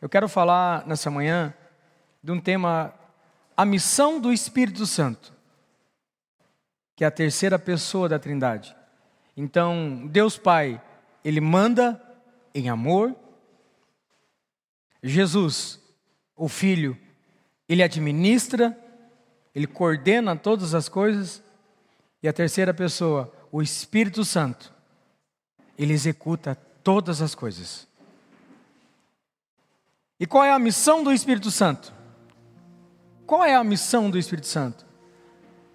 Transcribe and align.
Eu 0.00 0.08
quero 0.08 0.28
falar 0.28 0.86
nessa 0.86 1.10
manhã 1.10 1.54
de 2.22 2.30
um 2.30 2.40
tema, 2.40 2.92
a 3.56 3.64
missão 3.64 4.20
do 4.20 4.32
Espírito 4.32 4.84
Santo, 4.84 5.32
que 6.94 7.04
é 7.04 7.06
a 7.06 7.10
terceira 7.10 7.58
pessoa 7.58 8.08
da 8.08 8.18
Trindade. 8.18 8.76
Então, 9.36 10.06
Deus 10.10 10.36
Pai, 10.36 10.80
Ele 11.24 11.40
manda 11.40 12.00
em 12.54 12.68
amor. 12.68 13.14
Jesus, 15.02 15.80
o 16.34 16.48
Filho, 16.48 16.98
Ele 17.68 17.82
administra, 17.82 18.76
Ele 19.54 19.66
coordena 19.66 20.36
todas 20.36 20.74
as 20.74 20.88
coisas. 20.88 21.42
E 22.22 22.28
a 22.28 22.32
terceira 22.32 22.74
pessoa, 22.74 23.32
o 23.52 23.62
Espírito 23.62 24.24
Santo, 24.24 24.74
Ele 25.78 25.92
executa 25.92 26.54
todas 26.82 27.22
as 27.22 27.34
coisas. 27.34 27.85
E 30.18 30.26
qual 30.26 30.44
é 30.44 30.50
a 30.50 30.58
missão 30.58 31.04
do 31.04 31.12
Espírito 31.12 31.50
Santo? 31.50 31.92
Qual 33.26 33.44
é 33.44 33.54
a 33.54 33.62
missão 33.62 34.08
do 34.10 34.18
Espírito 34.18 34.46
Santo? 34.46 34.86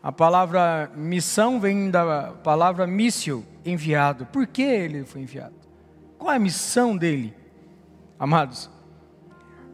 A 0.01 0.11
palavra 0.11 0.91
missão 0.95 1.59
vem 1.59 1.91
da 1.91 2.31
palavra 2.43 2.87
míssil, 2.87 3.45
enviado. 3.63 4.25
Por 4.25 4.47
que 4.47 4.63
ele 4.63 5.05
foi 5.05 5.21
enviado? 5.21 5.53
Qual 6.17 6.31
é 6.31 6.37
a 6.37 6.39
missão 6.39 6.97
dele? 6.97 7.35
Amados, 8.17 8.69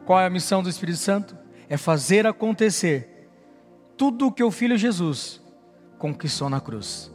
qual 0.05 0.19
é 0.19 0.25
a 0.25 0.29
missão 0.29 0.61
do 0.61 0.69
Espírito 0.69 0.97
Santo? 0.97 1.37
É 1.69 1.77
fazer 1.77 2.27
acontecer 2.27 3.29
tudo 3.95 4.27
o 4.27 4.31
que 4.31 4.43
o 4.43 4.51
Filho 4.51 4.77
Jesus 4.77 5.41
conquistou 5.97 6.49
na 6.49 6.59
cruz. 6.59 7.11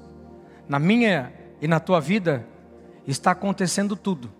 Na 0.66 0.78
minha 0.78 1.32
e 1.60 1.68
na 1.68 1.80
tua 1.80 2.00
vida 2.00 2.46
está 3.06 3.32
acontecendo 3.32 3.94
tudo 3.94 4.32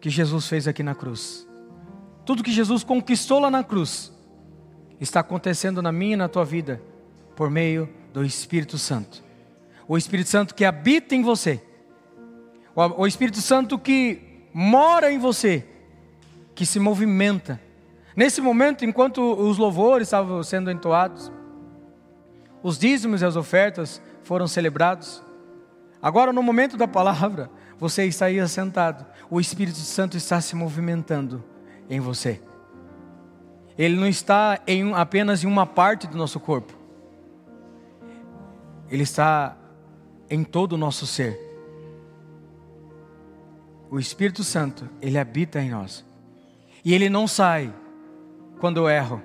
que 0.00 0.10
Jesus 0.10 0.46
fez 0.46 0.68
aqui 0.68 0.82
na 0.82 0.94
cruz. 0.94 1.46
Tudo 2.24 2.42
que 2.42 2.52
Jesus 2.52 2.84
conquistou 2.84 3.40
lá 3.40 3.50
na 3.50 3.64
cruz 3.64 4.12
está 5.00 5.20
acontecendo 5.20 5.80
na 5.80 5.90
minha 5.90 6.14
e 6.14 6.16
na 6.16 6.28
tua 6.28 6.44
vida 6.44 6.82
por 7.34 7.50
meio 7.50 7.88
do 8.12 8.24
Espírito 8.24 8.76
Santo. 8.78 9.22
O 9.86 9.96
Espírito 9.96 10.28
Santo 10.28 10.54
que 10.54 10.64
habita 10.64 11.14
em 11.14 11.22
você. 11.22 11.62
O 12.74 13.06
Espírito 13.06 13.40
Santo 13.40 13.78
que 13.78 14.44
mora 14.52 15.10
em 15.10 15.18
você, 15.18 15.66
que 16.54 16.66
se 16.66 16.78
movimenta. 16.78 17.60
Nesse 18.14 18.40
momento, 18.40 18.84
enquanto 18.84 19.20
os 19.20 19.56
louvores 19.56 20.08
estavam 20.08 20.42
sendo 20.42 20.70
entoados, 20.70 21.30
os 22.62 22.78
dízimos 22.78 23.22
e 23.22 23.24
as 23.24 23.36
ofertas 23.36 24.02
foram 24.22 24.46
celebrados. 24.46 25.22
Agora, 26.02 26.32
no 26.32 26.42
momento 26.42 26.76
da 26.76 26.86
palavra, 26.86 27.50
você 27.78 28.04
está 28.04 28.26
aí 28.26 28.40
assentado, 28.40 29.06
o 29.30 29.40
Espírito 29.40 29.78
Santo 29.78 30.16
está 30.16 30.40
se 30.40 30.56
movimentando 30.56 31.42
em 31.88 32.00
você. 32.00 32.40
Ele 33.76 33.94
não 33.94 34.06
está 34.08 34.60
em, 34.66 34.92
apenas 34.94 35.44
em 35.44 35.46
uma 35.46 35.64
parte 35.64 36.06
do 36.06 36.16
nosso 36.16 36.40
corpo, 36.40 36.72
ele 38.90 39.02
está 39.02 39.56
em 40.28 40.42
todo 40.42 40.72
o 40.72 40.78
nosso 40.78 41.06
ser. 41.06 41.38
O 43.90 43.98
Espírito 43.98 44.44
Santo, 44.44 44.88
ele 45.00 45.18
habita 45.18 45.60
em 45.60 45.70
nós. 45.70 46.04
E 46.84 46.92
ele 46.92 47.08
não 47.08 47.26
sai 47.26 47.72
quando 48.60 48.78
eu 48.78 48.88
erro. 48.88 49.22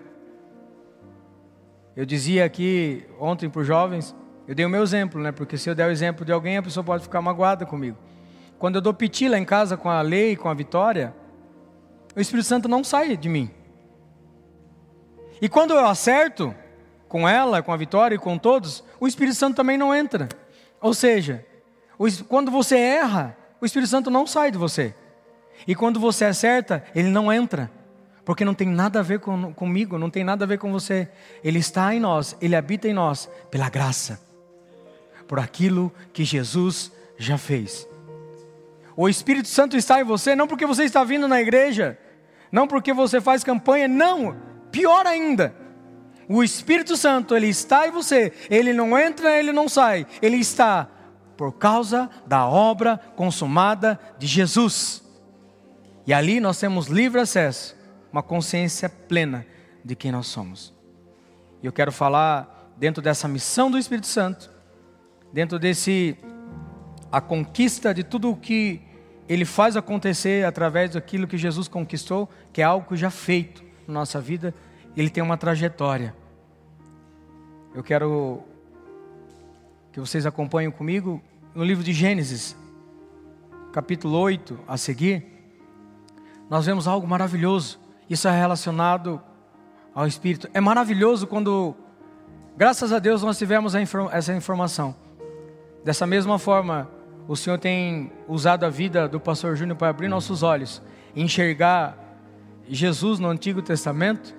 Eu 1.95 2.05
dizia 2.05 2.45
aqui 2.45 3.05
ontem 3.19 3.49
para 3.49 3.61
os 3.61 3.67
jovens, 3.67 4.15
eu 4.47 4.55
dei 4.55 4.65
o 4.65 4.69
meu 4.69 4.81
exemplo, 4.81 5.21
né? 5.21 5.31
Porque 5.31 5.57
se 5.57 5.69
eu 5.69 5.75
der 5.75 5.88
o 5.88 5.91
exemplo 5.91 6.25
de 6.25 6.31
alguém, 6.31 6.57
a 6.57 6.63
pessoa 6.63 6.83
pode 6.83 7.03
ficar 7.03 7.21
magoada 7.21 7.65
comigo. 7.65 7.97
Quando 8.64 8.75
eu 8.75 8.81
dou 8.81 8.94
piti 8.94 9.28
lá 9.28 9.38
em 9.38 9.44
casa 9.44 9.75
com 9.75 9.89
a 9.89 10.00
lei, 10.02 10.38
com 10.38 10.47
a 10.47 10.53
vitória, 10.53 11.14
o 12.16 12.22
Espírito 12.22 12.47
Santo 12.47 12.69
não 12.69 12.81
sai 12.81 13.17
de 13.17 13.28
mim. 13.28 13.52
E 15.42 15.50
quando 15.50 15.73
eu 15.73 15.86
acerto 15.86 16.56
com 17.09 17.28
ela, 17.28 17.61
com 17.61 17.73
a 17.73 17.75
vitória 17.75 18.16
e 18.16 18.17
com 18.17 18.38
todos, 18.38 18.81
o 19.02 19.06
Espírito 19.06 19.35
Santo 19.35 19.57
também 19.57 19.78
não 19.78 19.94
entra. 19.94 20.29
Ou 20.79 20.94
seja, 20.94 21.46
quando 22.29 22.50
você 22.50 22.78
erra, 22.78 23.35
o 23.59 23.66
Espírito 23.66 23.90
Santo 23.90 24.09
não 24.09 24.25
sai 24.25 24.50
de 24.50 24.57
você. 24.57 24.96
E 25.68 25.75
quando 25.75 26.00
você 26.00 26.23
acerta, 26.23 26.85
ele 26.96 27.09
não 27.09 27.34
entra. 27.34 27.69
Porque 28.23 28.46
não 28.46 28.53
tem 28.53 28.69
nada 28.69 29.02
a 29.02 29.03
ver 29.03 29.19
com, 29.19 29.53
comigo, 29.53 29.97
não 29.97 30.09
tem 30.09 30.23
nada 30.23 30.46
a 30.46 30.47
ver 30.47 30.57
com 30.57 30.72
você. 30.72 31.09
Ele 31.44 31.59
está 31.59 31.94
em 31.94 32.00
nós, 32.00 32.38
ele 32.40 32.56
habita 32.56 32.88
em 32.88 32.94
nós 32.94 33.29
pela 33.52 33.69
graça, 33.69 34.22
por 35.28 35.38
aquilo 35.38 35.91
que 36.13 36.23
Jesus 36.23 36.94
já 37.18 37.38
fez. 37.38 37.91
O 38.95 39.09
Espírito 39.09 39.47
Santo 39.47 39.75
está 39.75 39.99
em 39.99 40.03
você 40.03 40.35
não 40.35 40.47
porque 40.47 40.65
você 40.65 40.83
está 40.83 41.03
vindo 41.03 41.27
na 41.27 41.41
igreja, 41.41 41.97
não 42.51 42.67
porque 42.67 42.93
você 42.93 43.19
faz 43.19 43.43
campanha, 43.43 43.87
não. 43.87 44.35
Pior 44.71 45.05
ainda, 45.05 45.55
o 46.27 46.43
Espírito 46.43 46.95
Santo, 46.95 47.35
ele 47.35 47.47
está 47.47 47.87
em 47.87 47.91
você, 47.91 48.31
ele 48.49 48.73
não 48.73 48.97
entra, 48.97 49.37
ele 49.37 49.51
não 49.51 49.67
sai, 49.67 50.07
ele 50.21 50.37
está 50.37 50.87
por 51.35 51.53
causa 51.53 52.09
da 52.25 52.47
obra 52.47 52.97
consumada 53.15 53.99
de 54.17 54.27
Jesus. 54.27 55.03
E 56.05 56.13
ali 56.13 56.39
nós 56.39 56.59
temos 56.59 56.87
livre 56.87 57.19
acesso 57.19 57.75
uma 58.11 58.21
consciência 58.21 58.87
plena 58.87 59.45
de 59.83 59.95
quem 59.95 60.11
nós 60.11 60.27
somos. 60.27 60.73
E 61.61 61.65
eu 61.65 61.71
quero 61.73 61.91
falar 61.91 62.71
dentro 62.77 63.01
dessa 63.01 63.27
missão 63.27 63.71
do 63.71 63.77
Espírito 63.77 64.07
Santo, 64.07 64.51
dentro 65.31 65.57
desse 65.57 66.15
a 67.13 67.22
conquista 67.22 67.94
de 67.94 68.03
tudo 68.03 68.31
o 68.31 68.35
que 68.35 68.81
ele 69.29 69.46
faz 69.46 69.78
acontecer 69.78 70.44
através 70.44 70.90
daquilo 70.90 71.28
que 71.28 71.38
Jesus 71.38 71.68
conquistou, 71.68 72.28
que 72.51 72.59
é 72.59 72.66
algo 72.66 72.96
já 72.96 73.12
feito 73.12 73.63
na 73.88 73.94
nossa 73.94 74.19
vida, 74.19 74.51
ele 74.97 75.12
tem 75.12 75.22
uma 75.22 75.38
trajetória. 75.38 76.16
Eu 77.72 77.84
quero 77.84 78.41
que 79.91 80.00
vocês 80.00 80.25
acompanhem 80.25 80.72
comigo 80.72 81.22
no 81.53 81.63
livro 81.63 81.84
de 81.84 81.94
Gênesis, 81.94 82.57
capítulo 83.72 84.18
8 84.18 84.62
a 84.68 84.75
seguir. 84.75 85.23
Nós 86.50 86.66
vemos 86.66 86.88
algo 86.88 87.06
maravilhoso. 87.06 87.79
Isso 88.09 88.28
é 88.28 88.31
relacionado 88.31 89.22
ao 89.94 90.07
Espírito. 90.07 90.50
É 90.52 90.59
maravilhoso 90.59 91.28
quando, 91.28 91.75
graças 92.57 92.91
a 92.91 92.97
Deus, 92.97 93.22
nós 93.22 93.38
tivemos 93.38 93.75
essa 94.12 94.34
informação. 94.34 94.96
Dessa 95.85 96.07
mesma 96.07 96.40
forma, 96.40 96.90
o 97.28 97.35
Senhor 97.35 97.57
tem 97.57 98.11
usado 98.28 98.66
a 98.66 98.69
vida 98.69 99.07
do 99.07 99.19
pastor 99.19 99.56
Júnior 99.56 99.78
para 99.78 99.89
abrir 99.89 100.07
nossos 100.07 100.44
olhos, 100.44 100.81
enxergar 101.16 101.97
Jesus 102.67 103.19
no 103.19 103.29
Antigo 103.29 103.61
Testamento. 103.61 104.35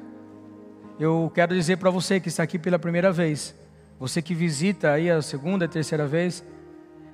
Eu 0.99 1.31
quero 1.35 1.55
dizer 1.55 1.79
para 1.79 1.91
você 1.91 2.21
que 2.21 2.29
está 2.29 2.43
aqui 2.43 2.59
pela 2.59 2.79
primeira 2.79 3.11
vez, 3.11 3.55
você 3.99 4.21
que 4.21 4.35
visita 4.35 4.93
aí 4.93 5.11
a 5.11 5.23
segunda, 5.23 5.65
a 5.65 5.69
terceira 5.69 6.07
vez, 6.07 6.45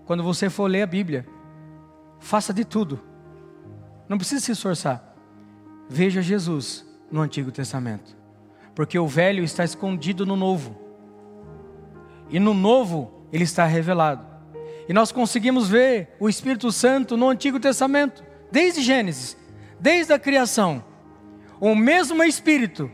quando 0.06 0.24
você 0.24 0.50
for 0.50 0.66
ler 0.66 0.82
a 0.82 0.86
Bíblia, 0.86 1.26
faça 2.18 2.52
de 2.52 2.64
tudo. 2.64 3.00
Não 4.08 4.18
precisa 4.18 4.44
se 4.44 4.52
esforçar. 4.52 5.14
Veja 5.88 6.20
Jesus 6.20 6.84
no 7.10 7.20
Antigo 7.20 7.52
Testamento, 7.52 8.16
porque 8.74 8.98
o 8.98 9.06
velho 9.06 9.44
está 9.44 9.64
escondido 9.64 10.26
no 10.26 10.36
novo, 10.36 10.78
e 12.28 12.38
no 12.38 12.54
novo 12.54 13.24
ele 13.32 13.44
está 13.44 13.64
revelado. 13.64 14.29
E 14.90 14.92
nós 14.92 15.12
conseguimos 15.12 15.68
ver 15.68 16.16
o 16.18 16.28
Espírito 16.28 16.72
Santo 16.72 17.16
no 17.16 17.28
Antigo 17.28 17.60
Testamento, 17.60 18.24
desde 18.50 18.82
Gênesis, 18.82 19.36
desde 19.78 20.12
a 20.12 20.18
criação. 20.18 20.84
O 21.60 21.76
mesmo 21.76 22.24
Espírito 22.24 22.90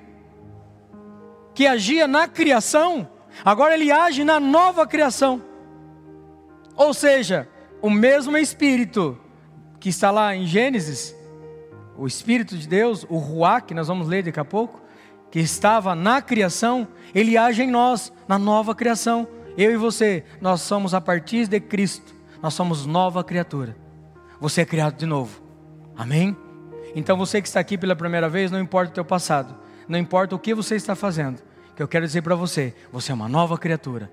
que 1.55 1.67
agia 1.67 2.07
na 2.07 2.29
criação, 2.29 3.09
agora 3.43 3.73
ele 3.73 3.91
age 3.91 4.25
na 4.25 4.39
nova 4.39 4.87
criação. 4.87 5.43
Ou 6.77 6.93
seja, 6.93 7.49
o 7.81 7.89
mesmo 7.89 8.37
Espírito 8.37 9.19
que 9.81 9.89
está 9.89 10.11
lá 10.11 10.37
em 10.37 10.47
Gênesis, 10.47 11.17
o 11.97 12.07
Espírito 12.07 12.59
de 12.59 12.69
Deus, 12.69 13.07
o 13.09 13.17
Ruá, 13.17 13.59
que 13.63 13.73
nós 13.73 13.89
vamos 13.89 14.07
ler 14.07 14.23
daqui 14.23 14.39
a 14.39 14.45
pouco, 14.45 14.83
que 15.31 15.41
estava 15.41 15.95
na 15.95 16.21
criação, 16.21 16.87
ele 17.15 17.39
age 17.39 17.63
em 17.63 17.71
nós, 17.71 18.13
na 18.29 18.39
nova 18.39 18.75
criação. 18.75 19.27
Eu 19.57 19.73
e 19.73 19.77
você, 19.77 20.25
nós 20.41 20.61
somos 20.61 20.95
a 20.95 21.01
partir 21.01 21.49
de 21.49 21.59
Cristo, 21.61 22.15
nós 22.43 22.55
somos 22.55 22.85
nova 22.87 23.25
criatura. 23.25 23.77
Você 24.41 24.61
é 24.61 24.65
criado 24.65 24.97
de 24.97 25.07
novo. 25.07 25.43
Amém? 25.97 26.37
Então 26.95 27.17
você 27.17 27.41
que 27.41 27.49
está 27.49 27.61
aqui 27.61 27.79
pela 27.79 27.97
primeira 27.97 28.29
vez, 28.29 28.51
não 28.51 28.61
importa 28.61 28.91
o 28.91 28.95
teu 28.95 29.05
passado, 29.05 29.57
não 29.89 29.99
importa 29.99 30.35
o 30.35 30.39
que 30.39 30.55
você 30.55 30.77
está 30.77 30.95
fazendo, 30.95 31.43
que 31.75 31.83
eu 31.83 31.89
quero 31.89 32.07
dizer 32.07 32.23
para 32.23 32.35
você, 32.35 32.75
você 32.93 33.13
é 33.13 33.15
uma 33.15 33.29
nova 33.29 33.57
criatura. 33.57 34.11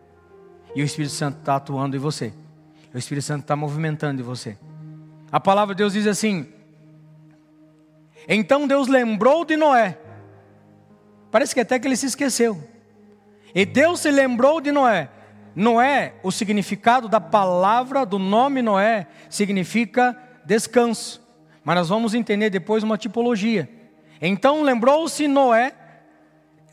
E 0.75 0.81
o 0.81 0.85
Espírito 0.85 1.13
Santo 1.13 1.39
está 1.39 1.55
atuando 1.55 1.95
em 1.95 1.99
você. 1.99 2.33
O 2.93 2.97
Espírito 2.97 3.25
Santo 3.25 3.41
está 3.41 3.55
movimentando 3.55 4.21
em 4.21 4.23
você. 4.23 4.57
A 5.31 5.39
palavra 5.39 5.75
de 5.75 5.79
Deus 5.79 5.93
diz 5.93 6.07
assim: 6.07 6.47
então 8.27 8.67
Deus 8.67 8.87
lembrou 8.87 9.43
de 9.43 9.57
Noé. 9.57 9.97
Parece 11.31 11.53
que 11.53 11.61
até 11.61 11.79
que 11.79 11.87
ele 11.87 11.95
se 11.95 12.05
esqueceu. 12.05 12.61
E 13.53 13.65
Deus 13.65 13.99
se 13.99 14.11
lembrou 14.11 14.61
de 14.61 14.71
Noé. 14.71 15.09
Noé, 15.55 16.15
o 16.23 16.31
significado 16.31 17.07
da 17.07 17.21
palavra 17.21 18.05
do 18.05 18.17
nome 18.17 18.61
Noé 18.61 19.07
significa 19.29 20.17
descanso. 20.45 21.21
Mas 21.63 21.75
nós 21.75 21.89
vamos 21.89 22.13
entender 22.13 22.49
depois 22.49 22.83
uma 22.83 22.97
tipologia. 22.97 23.69
Então 24.21 24.63
lembrou-se 24.63 25.27
Noé, 25.27 25.73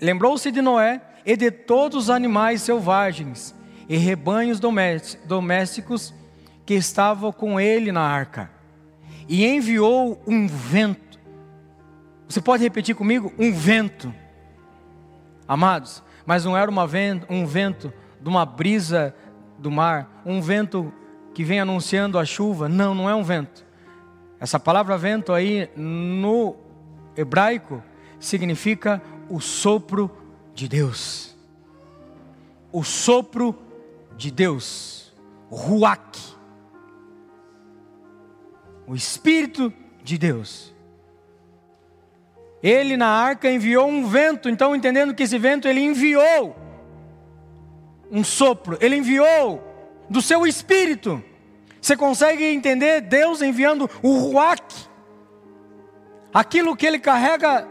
lembrou-se 0.01 0.51
de 0.51 0.63
Noé 0.63 1.01
e 1.25 1.37
de 1.37 1.51
todos 1.51 2.05
os 2.05 2.11
animais 2.11 2.63
selvagens 2.63 3.55
e 3.89 3.97
rebanhos 3.97 4.61
domésticos 4.61 6.15
que 6.65 6.75
estavam 6.75 7.33
com 7.33 7.61
ele 7.61 7.93
na 7.93 8.03
arca. 8.03 8.51
E 9.29 9.47
enviou 9.47 10.23
um 10.27 10.47
vento. 10.47 11.19
Você 12.29 12.41
pode 12.41 12.63
repetir 12.63 12.95
comigo? 12.95 13.33
Um 13.39 13.53
vento. 13.53 14.15
Amados, 15.47 16.03
mas 16.25 16.45
não 16.45 16.57
era 16.57 16.71
vento, 16.87 17.27
um 17.29 17.45
vento 17.45 17.93
de 18.21 18.29
uma 18.29 18.45
brisa 18.45 19.15
do 19.59 19.71
mar, 19.71 20.23
um 20.25 20.41
vento 20.41 20.93
que 21.35 21.45
vem 21.45 21.61
anunciando 21.61 22.19
a 22.19 22.25
chuva. 22.25 22.69
Não, 22.69 22.95
não 22.95 23.09
é 23.09 23.15
um 23.15 23.23
vento. 23.23 23.65
Essa 24.39 24.59
palavra 24.59 24.97
vento 24.97 25.33
aí 25.33 25.71
no 25.77 26.57
hebraico 27.17 27.83
significa 28.19 29.03
o 29.29 29.41
sopro 29.41 30.11
de 30.55 30.69
Deus. 30.69 31.37
O 32.73 32.83
sopro 32.83 33.57
de 34.17 34.31
Deus. 34.31 35.13
Ruach. 35.51 36.37
O 38.87 38.95
Espírito 38.95 39.73
de 40.03 40.17
Deus. 40.17 40.75
Ele 42.63 42.97
na 42.97 43.09
arca 43.09 43.51
enviou 43.51 43.89
um 43.89 44.07
vento, 44.07 44.49
então 44.49 44.77
entendendo 44.77 45.15
que 45.15 45.23
esse 45.23 45.39
vento 45.39 45.67
ele 45.67 45.81
enviou 45.81 46.60
um 48.11 48.25
sopro, 48.25 48.77
ele 48.81 48.97
enviou 48.97 49.63
do 50.09 50.21
seu 50.21 50.47
espírito. 50.47 51.23
Você 51.81 51.97
consegue 51.97 52.45
entender 52.45 53.01
Deus 53.01 53.41
enviando 53.41 53.89
o 54.03 54.19
Ruach, 54.19 54.89
aquilo 56.35 56.77
que 56.77 56.85
ele 56.85 56.99
carrega 56.99 57.67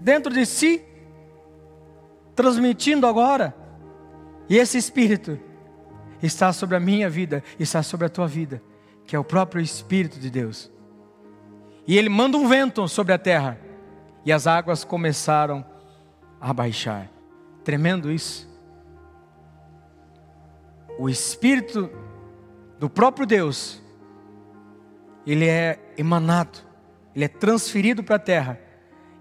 dentro 0.00 0.32
de 0.32 0.46
si, 0.46 0.82
transmitindo 2.34 3.06
agora. 3.06 3.54
E 4.48 4.56
esse 4.56 4.78
espírito 4.78 5.38
está 6.22 6.52
sobre 6.52 6.76
a 6.76 6.80
minha 6.80 7.10
vida, 7.10 7.42
está 7.58 7.82
sobre 7.82 8.06
a 8.06 8.10
tua 8.10 8.26
vida, 8.26 8.62
que 9.04 9.16
é 9.16 9.18
o 9.18 9.24
próprio 9.24 9.60
espírito 9.60 10.18
de 10.18 10.30
Deus. 10.30 10.70
E 11.86 11.98
ele 11.98 12.08
manda 12.08 12.38
um 12.38 12.48
vento 12.48 12.88
sobre 12.88 13.12
a 13.12 13.18
terra, 13.18 13.58
e 14.24 14.32
as 14.32 14.46
águas 14.46 14.84
começaram 14.84 15.64
a 16.40 16.50
baixar. 16.52 17.10
Tremendo 17.62 18.10
isso 18.10 18.53
o 20.98 21.08
Espírito 21.08 21.90
do 22.78 22.88
próprio 22.88 23.26
Deus, 23.26 23.82
ele 25.26 25.46
é 25.46 25.78
emanado, 25.96 26.58
ele 27.14 27.24
é 27.24 27.28
transferido 27.28 28.02
para 28.02 28.16
a 28.16 28.18
terra 28.18 28.60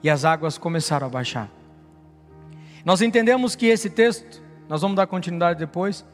e 0.01 0.09
as 0.09 0.25
águas 0.25 0.57
começaram 0.57 1.07
a 1.07 1.09
baixar. 1.09 1.49
Nós 2.83 3.01
entendemos 3.01 3.55
que 3.55 3.67
esse 3.67 3.89
texto, 3.89 4.41
nós 4.67 4.81
vamos 4.81 4.97
dar 4.97 5.07
continuidade 5.07 5.59
depois, 5.59 6.05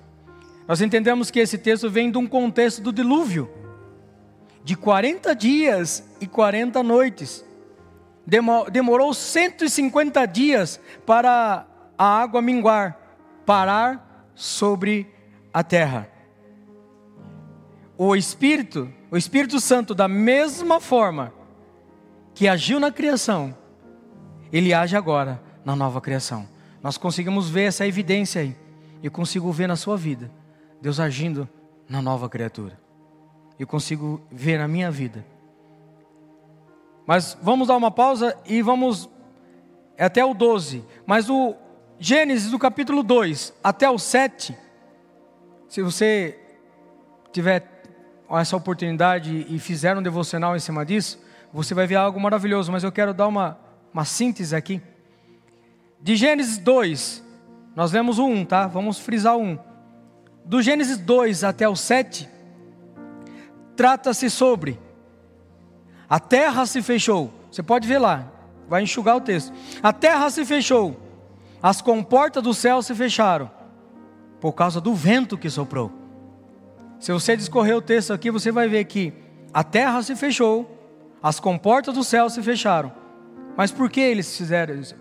nós 0.67 0.81
entendemos 0.81 1.31
que 1.31 1.39
esse 1.39 1.57
texto 1.57 1.89
vem 1.89 2.11
de 2.11 2.17
um 2.17 2.27
contexto 2.27 2.81
do 2.81 2.93
dilúvio, 2.93 3.49
de 4.63 4.75
40 4.75 5.33
dias 5.33 6.07
e 6.21 6.27
40 6.27 6.83
noites. 6.83 7.43
Demorou 8.71 9.11
150 9.11 10.23
dias 10.27 10.79
para 11.07 11.65
a 11.97 12.21
água 12.21 12.39
minguar, 12.39 12.99
parar 13.47 14.29
sobre 14.35 15.11
a 15.53 15.63
terra. 15.63 16.09
O 17.97 18.15
Espírito, 18.15 18.91
o 19.11 19.17
Espírito 19.17 19.59
Santo, 19.59 19.93
da 19.93 20.07
mesma 20.07 20.79
forma 20.79 21.33
que 22.33 22.47
agiu 22.47 22.79
na 22.79 22.91
criação, 22.91 23.55
ele 24.51 24.73
age 24.73 24.95
agora 24.95 25.41
na 25.65 25.75
nova 25.75 25.99
criação. 25.99 26.47
Nós 26.81 26.97
conseguimos 26.97 27.49
ver 27.49 27.63
essa 27.63 27.85
evidência 27.85 28.41
aí. 28.41 28.55
Eu 29.03 29.11
consigo 29.11 29.51
ver 29.51 29.67
na 29.67 29.75
sua 29.75 29.97
vida 29.97 30.31
Deus 30.81 30.99
agindo 30.99 31.47
na 31.87 32.01
nova 32.01 32.29
criatura. 32.29 32.79
Eu 33.57 33.67
consigo 33.67 34.21
ver 34.31 34.57
na 34.57 34.67
minha 34.67 34.89
vida. 34.89 35.25
Mas 37.05 37.37
vamos 37.41 37.67
dar 37.67 37.75
uma 37.75 37.91
pausa 37.91 38.37
e 38.45 38.61
vamos 38.61 39.09
até 39.97 40.23
o 40.23 40.33
12. 40.33 40.85
Mas 41.05 41.29
o 41.29 41.55
Gênesis 41.99 42.51
do 42.51 42.59
capítulo 42.59 43.03
2 43.03 43.53
até 43.61 43.89
o 43.89 43.97
7 43.97 44.55
se 45.69 45.83
você 45.83 46.35
tiver 47.31 47.63
essa 48.31 48.57
oportunidade 48.57 49.45
e 49.47 49.59
fizer 49.59 49.95
um 49.95 50.01
devocional 50.01 50.55
em 50.55 50.59
cima 50.59 50.83
disso, 50.83 51.19
você 51.53 51.75
vai 51.75 51.85
ver 51.85 51.95
algo 51.95 52.19
maravilhoso, 52.19 52.71
mas 52.71 52.83
eu 52.83 52.91
quero 52.91 53.13
dar 53.13 53.27
uma, 53.27 53.57
uma 53.93 54.03
síntese 54.03 54.55
aqui. 54.55 54.81
De 56.01 56.15
Gênesis 56.15 56.57
2, 56.57 57.23
nós 57.75 57.91
lemos 57.91 58.17
o 58.17 58.25
1, 58.25 58.45
tá? 58.45 58.65
Vamos 58.65 58.97
frisar 58.97 59.37
o 59.37 59.41
1. 59.41 59.59
Do 60.43 60.59
Gênesis 60.59 60.97
2 60.97 61.43
até 61.43 61.69
o 61.69 61.75
7, 61.75 62.27
trata-se 63.75 64.27
sobre 64.29 64.79
a 66.09 66.19
terra 66.19 66.65
se 66.65 66.81
fechou. 66.81 67.31
Você 67.51 67.61
pode 67.61 67.87
ver 67.87 67.99
lá, 67.99 68.25
vai 68.67 68.81
enxugar 68.81 69.15
o 69.15 69.21
texto. 69.21 69.53
A 69.83 69.93
terra 69.93 70.31
se 70.31 70.43
fechou, 70.43 70.99
as 71.61 71.79
comportas 71.79 72.41
do 72.41 72.55
céu 72.55 72.81
se 72.81 72.95
fecharam 72.95 73.58
por 74.39 74.53
causa 74.53 74.79
do 74.79 74.93
vento 74.93 75.37
que 75.37 75.49
soprou. 75.49 75.91
Se 76.99 77.11
você 77.11 77.35
discorrer 77.35 77.75
o 77.75 77.81
texto 77.81 78.13
aqui, 78.13 78.29
você 78.29 78.51
vai 78.51 78.67
ver 78.67 78.85
que 78.85 79.13
a 79.53 79.63
terra 79.63 80.01
se 80.01 80.15
fechou, 80.15 80.77
as 81.21 81.39
comportas 81.39 81.95
do 81.95 82.03
céu 82.03 82.29
se 82.29 82.41
fecharam. 82.41 82.91
Mas 83.55 83.71
por 83.71 83.89
que 83.89 83.99
eles 83.99 84.35
fizeram 84.37 84.75
isso? 84.75 84.95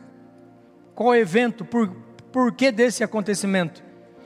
Qual 0.95 1.15
evento? 1.15 1.65
Por, 1.65 1.89
por 2.33 2.53
que 2.53 2.73
desse 2.73 3.05
acontecimento? 3.05 3.83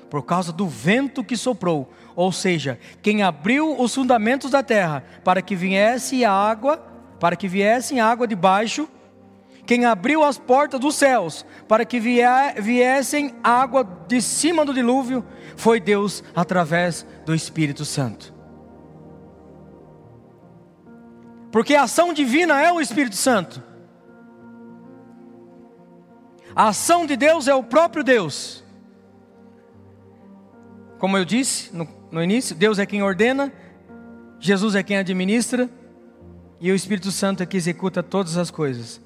Por 0.09 0.23
causa 0.23 0.53
do 0.53 0.67
vento 0.67 1.25
que 1.25 1.37
soprou. 1.37 1.93
Ou 2.15 2.33
seja, 2.33 2.79
quem 3.01 3.23
abriu 3.23 3.79
os 3.81 3.95
fundamentos 3.95 4.51
da 4.51 4.63
terra 4.63 5.05
para 5.25 5.43
que 5.43 5.57
viesse 5.57 6.25
água, 6.25 6.79
para 7.19 7.37
que 7.37 7.49
viesse 7.49 7.99
água 7.99 8.27
de 8.27 8.35
baixo, 8.35 8.89
quem 9.65 9.85
abriu 9.85 10.25
as 10.25 10.39
portas 10.39 10.81
dos 10.81 10.97
céus 10.97 11.47
para 11.69 11.85
que 11.85 12.01
viessem 12.01 13.35
água 13.43 13.85
de 14.09 14.21
cima 14.21 14.65
do 14.65 14.75
dilúvio 14.75 15.25
foi 15.57 15.79
Deus 15.79 16.23
através 16.35 17.07
do 17.25 17.35
Espírito 17.35 17.85
Santo. 17.85 18.35
Porque 21.53 21.75
a 21.75 21.83
ação 21.83 22.13
divina 22.13 22.61
é 22.61 22.73
o 22.73 22.81
Espírito 22.81 23.15
Santo. 23.15 23.63
A 26.57 26.69
ação 26.69 27.07
de 27.07 27.17
Deus 27.17 27.47
é 27.47 27.55
o 27.55 27.63
próprio 27.63 28.03
Deus. 28.03 28.65
Como 30.99 31.17
eu 31.17 31.25
disse 31.25 31.75
no, 31.75 31.87
no 32.11 32.23
início, 32.23 32.55
Deus 32.55 32.79
é 32.79 32.87
quem 32.87 33.03
ordena, 33.03 33.53
Jesus 34.41 34.75
é 34.75 34.83
quem 34.83 34.97
administra, 34.97 35.69
e 36.61 36.71
o 36.71 36.75
Espírito 36.75 37.11
Santo 37.11 37.43
é 37.43 37.47
que 37.47 37.57
executa 37.57 38.03
todas 38.03 38.37
as 38.37 38.51
coisas 38.51 39.01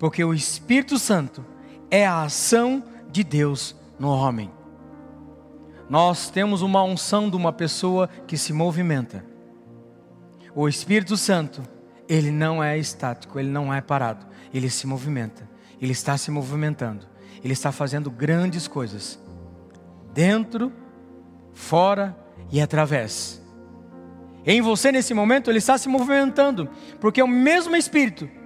porque 0.00 0.24
o 0.24 0.32
Espírito 0.32 0.98
Santo 0.98 1.44
é 1.90 2.06
a 2.06 2.22
ação 2.22 2.82
de 3.12 3.22
Deus 3.22 3.76
no 3.98 4.08
homem. 4.08 4.50
Nós 5.90 6.30
temos 6.30 6.62
uma 6.62 6.82
unção 6.82 7.28
de 7.28 7.36
uma 7.36 7.52
pessoa 7.52 8.08
que 8.26 8.38
se 8.38 8.50
movimenta. 8.50 9.22
O 10.54 10.66
Espírito 10.66 11.18
Santo, 11.18 11.62
ele 12.08 12.30
não 12.30 12.64
é 12.64 12.78
estático, 12.78 13.38
ele 13.38 13.50
não 13.50 13.72
é 13.72 13.82
parado, 13.82 14.26
ele 14.54 14.70
se 14.70 14.86
movimenta, 14.86 15.46
ele 15.78 15.92
está 15.92 16.16
se 16.16 16.30
movimentando, 16.30 17.06
ele 17.44 17.52
está 17.52 17.70
fazendo 17.70 18.10
grandes 18.10 18.66
coisas, 18.66 19.20
dentro, 20.14 20.72
fora 21.52 22.16
e 22.50 22.58
através. 22.58 23.42
Em 24.46 24.62
você 24.62 24.90
nesse 24.90 25.12
momento, 25.12 25.50
ele 25.50 25.58
está 25.58 25.76
se 25.76 25.90
movimentando, 25.90 26.70
porque 26.98 27.20
é 27.20 27.24
o 27.24 27.28
mesmo 27.28 27.76
Espírito 27.76 28.39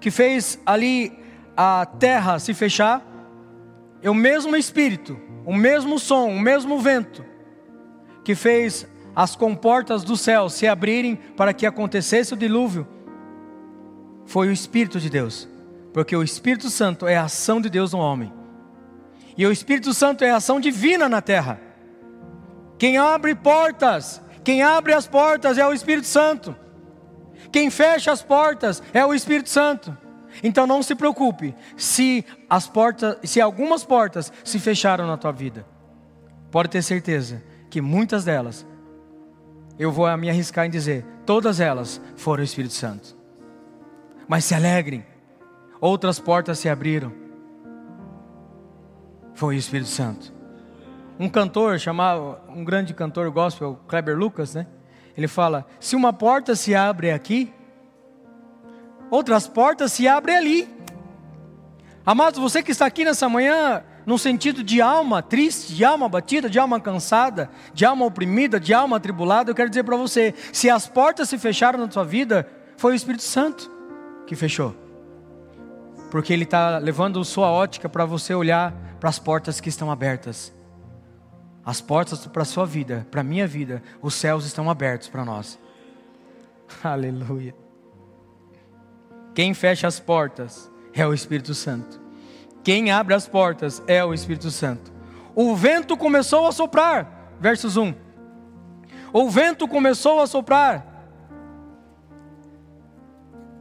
que 0.00 0.10
fez 0.10 0.58
ali 0.64 1.12
a 1.56 1.84
terra 1.84 2.38
se 2.38 2.54
fechar, 2.54 3.06
é 4.02 4.08
o 4.08 4.14
mesmo 4.14 4.56
Espírito, 4.56 5.18
o 5.44 5.54
mesmo 5.54 5.98
som, 5.98 6.28
o 6.28 6.40
mesmo 6.40 6.78
vento, 6.78 7.24
que 8.24 8.34
fez 8.34 8.86
as 9.14 9.36
comportas 9.36 10.02
do 10.02 10.16
céu 10.16 10.48
se 10.48 10.66
abrirem 10.66 11.16
para 11.36 11.52
que 11.52 11.66
acontecesse 11.66 12.32
o 12.32 12.36
dilúvio, 12.36 12.86
foi 14.24 14.48
o 14.48 14.52
Espírito 14.52 14.98
de 14.98 15.10
Deus, 15.10 15.48
porque 15.92 16.16
o 16.16 16.22
Espírito 16.22 16.70
Santo 16.70 17.06
é 17.06 17.16
a 17.16 17.24
ação 17.24 17.60
de 17.60 17.68
Deus 17.68 17.92
no 17.92 17.98
homem, 17.98 18.32
e 19.36 19.46
o 19.46 19.52
Espírito 19.52 19.92
Santo 19.92 20.24
é 20.24 20.30
a 20.30 20.36
ação 20.36 20.60
divina 20.60 21.08
na 21.08 21.20
terra. 21.20 21.60
Quem 22.78 22.96
abre 22.96 23.34
portas, 23.34 24.22
quem 24.42 24.62
abre 24.62 24.94
as 24.94 25.06
portas 25.06 25.58
é 25.58 25.66
o 25.66 25.72
Espírito 25.72 26.06
Santo. 26.06 26.56
Quem 27.52 27.70
fecha 27.70 28.12
as 28.12 28.22
portas 28.22 28.82
é 28.92 29.04
o 29.04 29.14
Espírito 29.14 29.48
Santo. 29.48 29.96
Então 30.42 30.66
não 30.66 30.82
se 30.82 30.94
preocupe 30.94 31.54
se 31.76 32.24
as 32.48 32.68
portas, 32.68 33.16
se 33.24 33.40
algumas 33.40 33.84
portas 33.84 34.32
se 34.44 34.58
fecharam 34.58 35.06
na 35.06 35.16
tua 35.16 35.32
vida. 35.32 35.66
Pode 36.50 36.68
ter 36.68 36.82
certeza 36.82 37.42
que 37.68 37.80
muitas 37.80 38.24
delas 38.24 38.66
eu 39.78 39.90
vou 39.90 40.14
me 40.16 40.28
arriscar 40.28 40.66
em 40.66 40.70
dizer: 40.70 41.04
todas 41.24 41.58
elas 41.58 42.00
foram 42.16 42.42
o 42.42 42.44
Espírito 42.44 42.74
Santo. 42.74 43.16
Mas 44.28 44.44
se 44.44 44.54
alegrem, 44.54 45.04
outras 45.80 46.20
portas 46.20 46.58
se 46.58 46.68
abriram. 46.68 47.12
Foi 49.34 49.56
o 49.56 49.58
Espírito 49.58 49.88
Santo. 49.88 50.32
Um 51.18 51.28
cantor 51.28 51.78
chamado, 51.78 52.38
um 52.48 52.64
grande 52.64 52.94
cantor 52.94 53.30
gospel, 53.30 53.78
Kleber 53.88 54.16
Lucas, 54.16 54.54
né? 54.54 54.66
Ele 55.20 55.28
fala: 55.28 55.66
se 55.78 55.94
uma 55.94 56.14
porta 56.14 56.56
se 56.56 56.74
abre 56.74 57.10
aqui, 57.10 57.52
outras 59.10 59.46
portas 59.46 59.92
se 59.92 60.08
abrem 60.08 60.34
ali. 60.34 60.68
Amados, 62.06 62.40
você 62.40 62.62
que 62.62 62.70
está 62.70 62.86
aqui 62.86 63.04
nessa 63.04 63.28
manhã, 63.28 63.84
num 64.06 64.16
sentido 64.16 64.64
de 64.64 64.80
alma 64.80 65.22
triste, 65.22 65.74
de 65.74 65.84
alma 65.84 66.08
batida, 66.08 66.48
de 66.48 66.58
alma 66.58 66.80
cansada, 66.80 67.50
de 67.74 67.84
alma 67.84 68.06
oprimida, 68.06 68.58
de 68.58 68.72
alma 68.72 68.96
atribulada, 68.96 69.50
eu 69.50 69.54
quero 69.54 69.68
dizer 69.68 69.84
para 69.84 69.94
você: 69.94 70.34
se 70.54 70.70
as 70.70 70.88
portas 70.88 71.28
se 71.28 71.36
fecharam 71.36 71.78
na 71.78 71.90
sua 71.90 72.04
vida, 72.04 72.48
foi 72.78 72.94
o 72.94 72.96
Espírito 72.96 73.22
Santo 73.22 73.70
que 74.26 74.34
fechou. 74.34 74.74
Porque 76.10 76.32
Ele 76.32 76.44
está 76.44 76.78
levando 76.78 77.22
sua 77.26 77.50
ótica 77.50 77.90
para 77.90 78.06
você 78.06 78.32
olhar 78.32 78.72
para 78.98 79.10
as 79.10 79.18
portas 79.18 79.60
que 79.60 79.68
estão 79.68 79.90
abertas. 79.90 80.50
As 81.70 81.80
portas 81.80 82.26
para 82.26 82.42
a 82.42 82.44
sua 82.44 82.66
vida, 82.66 83.06
para 83.12 83.20
a 83.20 83.24
minha 83.24 83.46
vida, 83.46 83.80
os 84.02 84.14
céus 84.14 84.44
estão 84.44 84.68
abertos 84.68 85.06
para 85.06 85.24
nós. 85.24 85.56
Aleluia. 86.82 87.54
Quem 89.32 89.54
fecha 89.54 89.86
as 89.86 90.00
portas 90.00 90.68
é 90.92 91.06
o 91.06 91.14
Espírito 91.14 91.54
Santo. 91.54 92.00
Quem 92.64 92.90
abre 92.90 93.14
as 93.14 93.28
portas 93.28 93.80
é 93.86 94.04
o 94.04 94.12
Espírito 94.12 94.50
Santo. 94.50 94.92
O 95.32 95.54
vento 95.54 95.96
começou 95.96 96.48
a 96.48 96.50
soprar. 96.50 97.36
Versos 97.38 97.76
1. 97.76 97.94
O 99.12 99.30
vento 99.30 99.68
começou 99.68 100.20
a 100.20 100.26
soprar. 100.26 100.84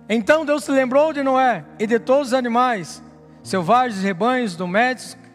Então 0.09 0.43
Deus 0.43 0.63
se 0.63 0.71
lembrou 0.71 1.13
de 1.13 1.21
Noé 1.21 1.63
e 1.77 1.85
de 1.85 1.99
todos 1.99 2.29
os 2.29 2.33
animais, 2.33 3.03
selvagens, 3.43 4.01
rebanhos, 4.01 4.55
domésticos 4.55 5.28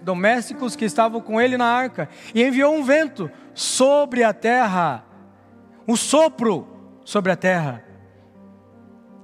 que 0.77 0.85
estavam 0.85 1.21
com 1.21 1.41
ele 1.41 1.57
na 1.57 1.67
arca, 1.67 2.09
e 2.35 2.43
enviou 2.43 2.75
um 2.75 2.83
vento 2.83 3.31
sobre 3.55 4.23
a 4.23 4.33
terra, 4.33 5.05
um 5.87 5.97
sopro 5.97 6.67
sobre 7.05 7.33
a 7.33 7.37
terra. 7.37 7.85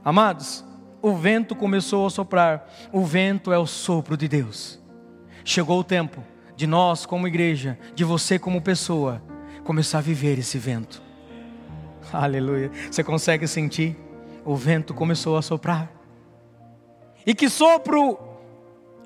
Amados, 0.04 0.64
o 1.02 1.14
vento 1.14 1.54
começou 1.54 2.06
a 2.06 2.10
soprar. 2.10 2.68
O 2.92 3.04
vento 3.04 3.52
é 3.52 3.58
o 3.58 3.66
sopro 3.66 4.16
de 4.16 4.28
Deus. 4.28 4.80
Chegou 5.44 5.80
o 5.80 5.84
tempo 5.84 6.22
de 6.56 6.66
nós, 6.66 7.06
como 7.06 7.26
igreja, 7.26 7.78
de 7.94 8.04
você, 8.04 8.38
como 8.38 8.60
pessoa, 8.60 9.22
começar 9.64 9.98
a 9.98 10.02
viver 10.02 10.38
esse 10.38 10.58
vento. 10.58 11.02
Aleluia. 12.12 12.70
Você 12.90 13.02
consegue 13.02 13.46
sentir? 13.46 13.96
O 14.44 14.54
vento 14.54 14.92
começou 14.92 15.36
a 15.36 15.42
soprar. 15.42 15.90
E 17.26 17.34
que 17.34 17.48
sopro 17.48 18.18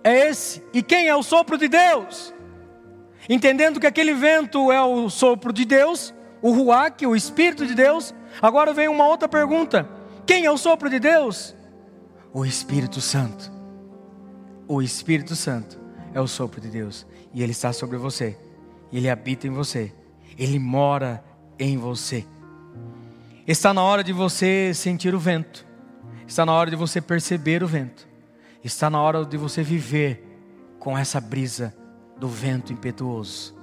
é 0.04 0.28
esse? 0.28 0.62
E 0.72 0.82
quem 0.82 1.08
é 1.08 1.16
o 1.16 1.22
sopro 1.22 1.58
de 1.58 1.66
Deus? 1.66 2.32
Entendendo 3.28 3.80
que 3.80 3.86
aquele 3.86 4.14
vento 4.14 4.70
é 4.70 4.80
o 4.80 5.08
sopro 5.10 5.52
de 5.52 5.64
Deus, 5.64 6.14
o 6.40 6.52
ruach, 6.52 7.04
o 7.06 7.16
Espírito 7.16 7.66
de 7.66 7.74
Deus. 7.74 8.14
Agora 8.40 8.72
vem 8.72 8.86
uma 8.86 9.08
outra 9.08 9.26
pergunta: 9.26 9.88
quem 10.26 10.44
é 10.44 10.50
o 10.50 10.58
sopro 10.58 10.88
de 10.88 11.00
Deus? 11.00 11.54
o 12.34 12.44
Espírito 12.44 13.00
Santo. 13.00 13.50
O 14.66 14.82
Espírito 14.82 15.36
Santo 15.36 15.78
é 16.12 16.20
o 16.20 16.26
sopro 16.26 16.60
de 16.60 16.68
Deus 16.68 17.06
e 17.32 17.42
ele 17.42 17.52
está 17.52 17.72
sobre 17.72 17.96
você. 17.96 18.36
Ele 18.92 19.08
habita 19.08 19.46
em 19.46 19.50
você. 19.50 19.92
Ele 20.36 20.58
mora 20.58 21.24
em 21.56 21.78
você. 21.78 22.26
Está 23.46 23.72
na 23.72 23.82
hora 23.82 24.02
de 24.02 24.12
você 24.12 24.72
sentir 24.74 25.14
o 25.14 25.18
vento. 25.18 25.64
Está 26.26 26.44
na 26.44 26.52
hora 26.52 26.70
de 26.70 26.76
você 26.76 27.00
perceber 27.00 27.62
o 27.62 27.68
vento. 27.68 28.08
Está 28.64 28.88
na 28.88 29.00
hora 29.00 29.24
de 29.24 29.36
você 29.36 29.62
viver 29.62 30.26
com 30.80 30.98
essa 30.98 31.20
brisa 31.20 31.72
do 32.18 32.26
vento 32.26 32.72
impetuoso. 32.72 33.54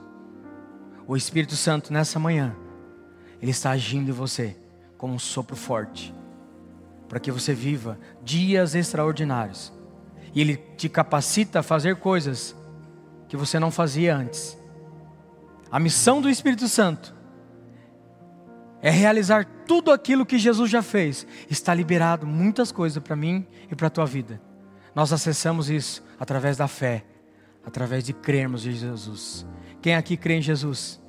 O 1.07 1.17
Espírito 1.17 1.55
Santo 1.55 1.91
nessa 1.91 2.19
manhã, 2.19 2.55
ele 3.41 3.51
está 3.51 3.71
agindo 3.71 4.09
em 4.09 4.13
você 4.13 4.55
como 4.97 5.15
um 5.15 5.19
sopro 5.19 5.55
forte 5.55 6.13
para 7.11 7.19
que 7.19 7.29
você 7.29 7.53
viva 7.53 7.99
dias 8.23 8.73
extraordinários. 8.73 9.73
E 10.33 10.39
Ele 10.39 10.55
te 10.55 10.87
capacita 10.87 11.59
a 11.59 11.63
fazer 11.63 11.97
coisas 11.97 12.55
que 13.27 13.35
você 13.35 13.59
não 13.59 13.69
fazia 13.69 14.15
antes. 14.15 14.57
A 15.69 15.77
missão 15.77 16.21
do 16.21 16.29
Espírito 16.29 16.69
Santo 16.69 17.13
é 18.81 18.89
realizar 18.89 19.45
tudo 19.67 19.91
aquilo 19.91 20.25
que 20.25 20.39
Jesus 20.39 20.71
já 20.71 20.81
fez. 20.81 21.27
Está 21.49 21.73
liberado 21.73 22.25
muitas 22.25 22.71
coisas 22.71 23.03
para 23.03 23.15
mim 23.17 23.45
e 23.69 23.75
para 23.75 23.87
a 23.87 23.91
tua 23.91 24.05
vida. 24.05 24.41
Nós 24.93 25.13
acessamos 25.13 25.69
isso 25.69 26.03
através 26.19 26.57
da 26.57 26.67
fé, 26.67 27.03
através 27.65 28.03
de 28.03 28.13
crermos 28.13 28.65
em 28.65 28.71
Jesus. 28.71 29.45
Quem 29.81 29.95
aqui 29.95 30.17
crê 30.17 30.35
em 30.35 30.41
Jesus? 30.41 31.01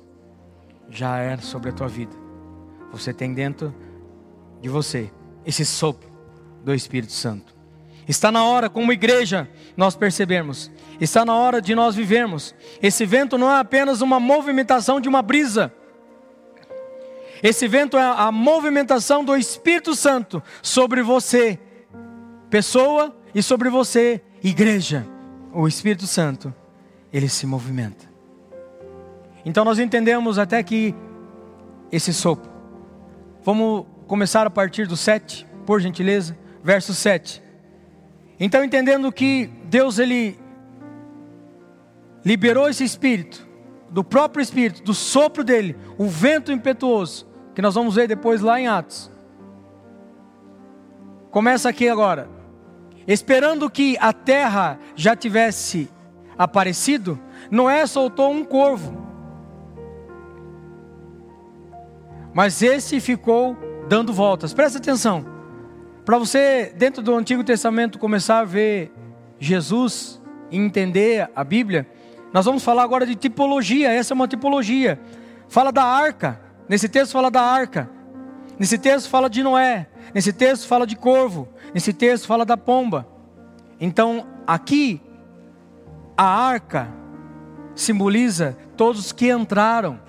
Já 0.89 1.17
é 1.19 1.37
sobre 1.37 1.69
a 1.69 1.73
tua 1.73 1.87
vida. 1.87 2.15
Você 2.91 3.13
tem 3.13 3.33
dentro 3.33 3.73
de 4.61 4.69
você 4.69 5.11
esse 5.45 5.65
sopro 5.65 6.09
do 6.63 6.73
Espírito 6.73 7.11
Santo. 7.11 7.53
Está 8.07 8.31
na 8.31 8.43
hora, 8.43 8.69
como 8.69 8.91
igreja, 8.91 9.49
nós 9.77 9.95
percebemos. 9.95 10.71
Está 10.99 11.25
na 11.25 11.35
hora 11.35 11.61
de 11.61 11.73
nós 11.73 11.95
vivermos. 11.95 12.53
Esse 12.81 13.05
vento 13.05 13.37
não 13.37 13.49
é 13.49 13.59
apenas 13.59 14.01
uma 14.01 14.19
movimentação 14.19 14.99
de 14.99 15.07
uma 15.07 15.21
brisa. 15.21 15.73
Esse 17.41 17.67
vento 17.67 17.97
é 17.97 18.03
a 18.03 18.31
movimentação 18.31 19.23
do 19.23 19.35
Espírito 19.35 19.95
Santo 19.95 20.41
sobre 20.61 21.01
você, 21.01 21.59
pessoa, 22.49 23.13
e 23.33 23.41
sobre 23.41 23.69
você, 23.69 24.21
igreja. 24.43 25.05
O 25.53 25.67
Espírito 25.67 26.07
Santo, 26.07 26.53
ele 27.11 27.29
se 27.29 27.45
movimenta. 27.45 28.05
Então 29.45 29.63
nós 29.63 29.77
entendemos 29.77 30.39
até 30.39 30.63
que 30.63 30.95
esse 31.91 32.13
sopro. 32.13 32.51
Vamos 33.43 33.85
começar 34.07 34.47
a 34.47 34.49
partir 34.49 34.87
do 34.87 34.97
7, 34.97 35.45
por 35.65 35.79
gentileza, 35.79 36.37
verso 36.63 36.93
7. 36.93 37.43
Então, 38.39 38.63
entendendo 38.63 39.11
que 39.11 39.49
Deus 39.65 39.99
ele 39.99 40.39
liberou 42.25 42.67
esse 42.67 42.83
espírito, 42.83 43.47
do 43.89 44.03
próprio 44.03 44.41
espírito, 44.41 44.81
do 44.81 44.93
sopro 44.93 45.43
dele, 45.43 45.77
o 45.97 46.07
vento 46.07 46.51
impetuoso, 46.51 47.27
que 47.53 47.61
nós 47.61 47.75
vamos 47.75 47.95
ver 47.95 48.07
depois 48.07 48.41
lá 48.41 48.59
em 48.59 48.67
Atos. 48.67 49.11
Começa 51.29 51.69
aqui 51.69 51.87
agora. 51.87 52.27
Esperando 53.07 53.69
que 53.69 53.97
a 53.99 54.13
terra 54.13 54.79
já 54.95 55.15
tivesse 55.15 55.89
aparecido, 56.37 57.19
Noé 57.51 57.85
soltou 57.85 58.31
um 58.31 58.43
corvo. 58.43 59.03
Mas 62.33 62.61
esse 62.61 62.99
ficou 62.99 63.55
dando 63.87 64.11
voltas. 64.11 64.53
Presta 64.53 64.79
atenção. 64.79 65.25
Para 66.05 66.17
você, 66.17 66.73
dentro 66.75 67.01
do 67.01 67.15
Antigo 67.15 67.43
Testamento, 67.43 67.99
começar 67.99 68.39
a 68.39 68.43
ver 68.43 68.91
Jesus 69.39 70.21
e 70.49 70.57
entender 70.57 71.29
a 71.35 71.43
Bíblia, 71.43 71.87
nós 72.33 72.45
vamos 72.45 72.63
falar 72.63 72.83
agora 72.83 73.05
de 73.05 73.15
tipologia. 73.15 73.91
Essa 73.91 74.13
é 74.13 74.15
uma 74.15 74.27
tipologia. 74.27 74.99
Fala 75.47 75.71
da 75.71 75.83
arca. 75.83 76.41
Nesse 76.67 76.89
texto 76.89 77.11
fala 77.11 77.29
da 77.29 77.41
arca. 77.41 77.89
Nesse 78.57 78.77
texto 78.77 79.09
fala 79.09 79.29
de 79.29 79.43
Noé. 79.43 79.87
Nesse 80.13 80.33
texto 80.33 80.67
fala 80.67 80.87
de 80.87 80.95
corvo. 80.95 81.47
Nesse 81.73 81.93
texto 81.93 82.25
fala 82.25 82.45
da 82.45 82.57
pomba. 82.57 83.07
Então, 83.79 84.25
aqui, 84.47 85.01
a 86.17 86.25
arca 86.25 86.87
simboliza 87.75 88.57
todos 88.77 89.11
que 89.11 89.31
entraram 89.31 89.99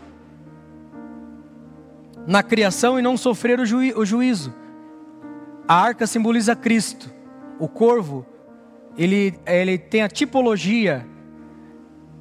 na 2.27 2.43
criação 2.43 2.99
e 2.99 3.03
não 3.03 3.17
sofrer 3.17 3.59
o, 3.59 3.63
o 3.63 4.05
juízo. 4.05 4.55
A 5.67 5.75
arca 5.75 6.07
simboliza 6.07 6.55
Cristo. 6.55 7.13
O 7.59 7.69
corvo, 7.69 8.27
ele, 8.97 9.39
ele 9.47 9.79
tem 9.79 10.03
a 10.03 10.09
tipologia 10.09 11.07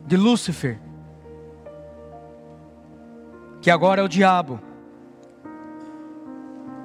de 0.06 0.18
Lúcifer, 0.18 0.80
que 3.62 3.72
agora 3.72 4.02
é 4.02 4.04
o 4.04 4.10
diabo, 4.10 4.60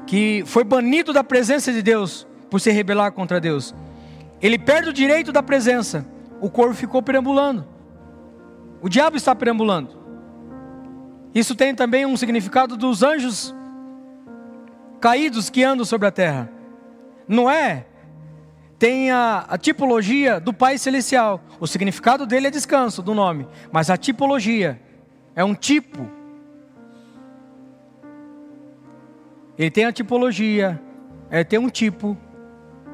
que 0.08 0.42
foi 0.46 0.64
banido 0.64 1.12
da 1.12 1.22
presença 1.22 1.70
de 1.70 1.82
Deus 1.82 2.26
por 2.48 2.58
se 2.62 2.70
rebelar 2.70 3.12
contra 3.12 3.38
Deus. 3.38 3.74
Ele 4.40 4.58
perde 4.58 4.88
o 4.88 4.92
direito 4.92 5.30
da 5.30 5.42
presença. 5.42 6.06
O 6.40 6.48
corvo 6.48 6.72
ficou 6.72 7.02
perambulando. 7.02 7.68
O 8.80 8.88
diabo 8.88 9.18
está 9.18 9.34
perambulando. 9.34 9.98
Isso 11.34 11.54
tem 11.54 11.74
também 11.74 12.06
um 12.06 12.16
significado 12.16 12.74
dos 12.74 13.02
anjos 13.02 13.54
caídos 14.98 15.50
que 15.50 15.62
andam 15.62 15.84
sobre 15.84 16.08
a 16.08 16.10
terra. 16.10 16.50
Noé 17.28 17.84
tem 18.78 19.10
a, 19.10 19.44
a, 19.46 19.58
tipologia 19.58 20.40
do 20.40 20.54
Pai 20.54 20.78
Celestial. 20.78 21.38
O 21.60 21.66
significado 21.66 22.24
dele 22.24 22.46
é 22.46 22.50
descanso, 22.50 23.02
do 23.02 23.14
nome. 23.14 23.46
Mas 23.70 23.90
a 23.90 23.96
tipologia 23.98 24.80
é 25.36 25.44
um 25.44 25.54
tipo 25.54 26.08
ele 29.58 29.70
tem 29.70 29.84
a 29.84 29.92
tipologia, 29.92 30.80
é, 31.30 31.42
tem 31.42 31.58
um 31.58 31.68
tipo 31.68 32.16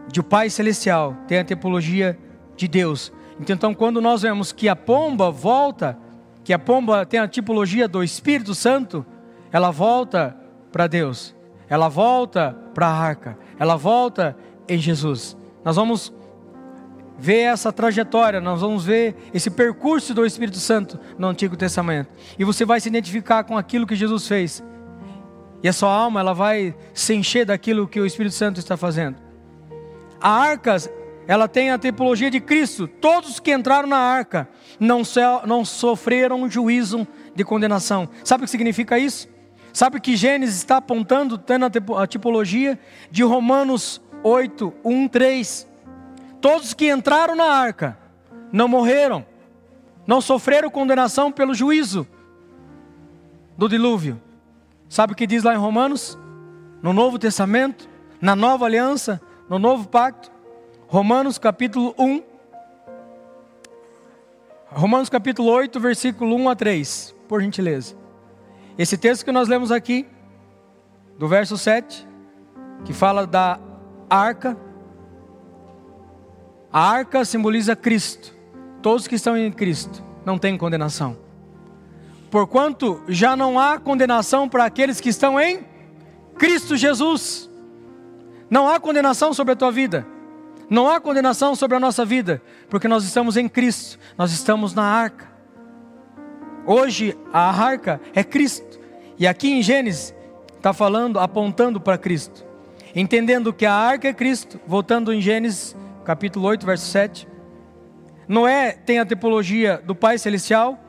de 0.08 0.22
Pai 0.22 0.48
Celestial, 0.48 1.16
tem 1.28 1.38
a 1.38 1.44
tipologia 1.44 2.18
de 2.56 2.66
Deus. 2.66 3.12
Então, 3.38 3.74
quando 3.74 4.00
nós 4.00 4.22
vemos 4.22 4.52
que 4.52 4.68
a 4.68 4.76
pomba 4.76 5.30
volta, 5.30 5.98
que 6.42 6.52
a 6.52 6.58
pomba 6.58 7.04
tem 7.04 7.20
a 7.20 7.28
tipologia 7.28 7.86
do 7.86 8.02
Espírito 8.02 8.54
Santo, 8.54 9.04
ela 9.52 9.70
volta 9.70 10.36
para 10.72 10.86
Deus, 10.86 11.34
ela 11.68 11.88
volta 11.88 12.56
para 12.72 12.86
a 12.86 12.92
arca, 12.92 13.38
ela 13.58 13.76
volta 13.76 14.36
em 14.68 14.78
Jesus. 14.78 15.36
Nós 15.64 15.76
vamos 15.76 16.12
ver 17.18 17.42
essa 17.42 17.72
trajetória, 17.72 18.40
nós 18.40 18.60
vamos 18.60 18.84
ver 18.84 19.14
esse 19.32 19.50
percurso 19.50 20.14
do 20.14 20.26
Espírito 20.26 20.58
Santo 20.58 20.98
no 21.18 21.28
Antigo 21.28 21.56
Testamento. 21.56 22.08
E 22.38 22.44
você 22.44 22.64
vai 22.64 22.80
se 22.80 22.88
identificar 22.88 23.44
com 23.44 23.56
aquilo 23.56 23.86
que 23.86 23.94
Jesus 23.94 24.26
fez. 24.26 24.62
E 25.64 25.68
a 25.68 25.72
sua 25.72 25.90
alma, 25.90 26.20
ela 26.20 26.34
vai 26.34 26.74
se 26.92 27.14
encher 27.14 27.46
daquilo 27.46 27.88
que 27.88 27.98
o 27.98 28.04
Espírito 28.04 28.34
Santo 28.34 28.60
está 28.60 28.76
fazendo. 28.76 29.16
A 30.20 30.28
arca, 30.28 30.76
ela 31.26 31.48
tem 31.48 31.70
a 31.70 31.78
tipologia 31.78 32.30
de 32.30 32.38
Cristo. 32.38 32.86
Todos 32.86 33.40
que 33.40 33.50
entraram 33.50 33.88
na 33.88 33.96
arca 33.96 34.46
não, 34.78 35.02
so, 35.02 35.20
não 35.46 35.64
sofreram 35.64 36.50
juízo 36.50 37.08
de 37.34 37.42
condenação. 37.44 38.06
Sabe 38.22 38.42
o 38.42 38.44
que 38.44 38.50
significa 38.50 38.98
isso? 38.98 39.26
Sabe 39.72 39.98
que 40.00 40.16
Gênesis 40.16 40.56
está 40.56 40.76
apontando, 40.76 41.38
tendo 41.38 41.64
a 41.96 42.06
tipologia 42.06 42.78
de 43.10 43.22
Romanos 43.22 44.02
8, 44.22 44.70
1, 44.84 45.08
3. 45.08 45.68
Todos 46.42 46.74
que 46.74 46.92
entraram 46.92 47.34
na 47.34 47.46
arca 47.46 47.96
não 48.52 48.68
morreram, 48.68 49.24
não 50.06 50.20
sofreram 50.20 50.68
condenação 50.68 51.32
pelo 51.32 51.54
juízo 51.54 52.06
do 53.56 53.66
dilúvio. 53.66 54.20
Sabe 54.94 55.12
o 55.12 55.16
que 55.16 55.26
diz 55.26 55.42
lá 55.42 55.52
em 55.52 55.58
Romanos? 55.58 56.16
No 56.80 56.92
Novo 56.92 57.18
Testamento, 57.18 57.90
na 58.20 58.36
Nova 58.36 58.64
Aliança, 58.64 59.20
no 59.48 59.58
Novo 59.58 59.88
Pacto, 59.88 60.30
Romanos 60.86 61.36
capítulo 61.36 61.92
1, 61.98 62.22
Romanos 64.66 65.08
capítulo 65.08 65.50
8, 65.50 65.80
versículo 65.80 66.36
1 66.36 66.48
a 66.48 66.54
3, 66.54 67.14
por 67.26 67.42
gentileza. 67.42 67.96
Esse 68.78 68.96
texto 68.96 69.24
que 69.24 69.32
nós 69.32 69.48
lemos 69.48 69.72
aqui, 69.72 70.06
do 71.18 71.26
verso 71.26 71.58
7, 71.58 72.06
que 72.84 72.92
fala 72.92 73.26
da 73.26 73.58
arca, 74.08 74.56
a 76.72 76.88
arca 76.88 77.24
simboliza 77.24 77.74
Cristo. 77.74 78.32
Todos 78.80 79.08
que 79.08 79.16
estão 79.16 79.36
em 79.36 79.50
Cristo 79.50 80.04
não 80.24 80.38
têm 80.38 80.56
condenação. 80.56 81.23
Porquanto 82.34 83.00
já 83.06 83.36
não 83.36 83.60
há 83.60 83.78
condenação 83.78 84.48
para 84.48 84.64
aqueles 84.64 85.00
que 85.00 85.08
estão 85.08 85.38
em 85.38 85.64
Cristo 86.36 86.76
Jesus. 86.76 87.48
Não 88.50 88.68
há 88.68 88.80
condenação 88.80 89.32
sobre 89.32 89.52
a 89.52 89.56
tua 89.56 89.70
vida. 89.70 90.04
Não 90.68 90.90
há 90.90 90.98
condenação 91.00 91.54
sobre 91.54 91.76
a 91.76 91.80
nossa 91.80 92.04
vida, 92.04 92.42
porque 92.68 92.88
nós 92.88 93.04
estamos 93.04 93.36
em 93.36 93.48
Cristo, 93.48 94.00
nós 94.18 94.32
estamos 94.32 94.74
na 94.74 94.82
arca. 94.82 95.30
Hoje 96.66 97.16
a 97.32 97.50
arca 97.50 98.00
é 98.12 98.24
Cristo, 98.24 98.80
e 99.16 99.28
aqui 99.28 99.52
em 99.52 99.62
Gênesis 99.62 100.12
está 100.56 100.72
falando, 100.72 101.20
apontando 101.20 101.80
para 101.80 101.96
Cristo, 101.96 102.44
entendendo 102.96 103.52
que 103.52 103.64
a 103.64 103.72
arca 103.72 104.08
é 104.08 104.12
Cristo, 104.12 104.60
voltando 104.66 105.12
em 105.12 105.20
Gênesis 105.20 105.76
capítulo 106.04 106.48
8, 106.48 106.66
verso 106.66 106.86
7. 106.86 107.28
Noé 108.26 108.72
tem 108.72 108.98
a 108.98 109.06
tipologia 109.06 109.80
do 109.86 109.94
Pai 109.94 110.18
Celestial, 110.18 110.80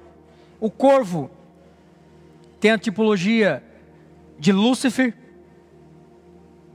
o 0.60 0.72
corvo 0.72 1.30
tem 2.66 2.72
a 2.72 2.80
tipologia 2.80 3.64
de 4.40 4.52
Lúcifer, 4.52 5.14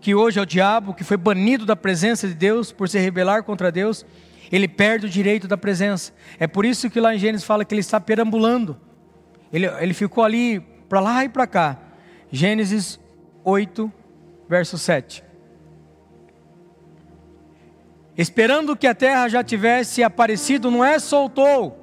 que 0.00 0.14
hoje 0.14 0.38
é 0.38 0.42
o 0.42 0.46
diabo, 0.46 0.94
que 0.94 1.02
foi 1.02 1.16
banido 1.16 1.66
da 1.66 1.74
presença 1.74 2.28
de 2.28 2.34
Deus 2.34 2.70
por 2.70 2.88
se 2.88 2.96
rebelar 2.96 3.42
contra 3.42 3.72
Deus, 3.72 4.06
ele 4.52 4.68
perde 4.68 5.06
o 5.06 5.08
direito 5.08 5.48
da 5.48 5.56
presença. 5.56 6.12
É 6.38 6.46
por 6.46 6.64
isso 6.64 6.88
que 6.88 7.00
lá 7.00 7.12
em 7.12 7.18
Gênesis 7.18 7.44
fala 7.44 7.64
que 7.64 7.74
ele 7.74 7.80
está 7.80 8.00
perambulando. 8.00 8.78
Ele, 9.52 9.66
ele 9.66 9.92
ficou 9.92 10.22
ali 10.22 10.60
para 10.88 11.00
lá 11.00 11.24
e 11.24 11.28
para 11.28 11.44
cá. 11.44 11.76
Gênesis 12.30 13.00
8, 13.42 13.92
verso 14.48 14.78
7 14.78 15.24
esperando 18.16 18.76
que 18.76 18.86
a 18.86 18.94
terra 18.94 19.28
já 19.28 19.42
tivesse 19.42 20.04
aparecido, 20.04 20.70
não 20.70 20.84
é 20.84 20.98
soltou. 20.98 21.76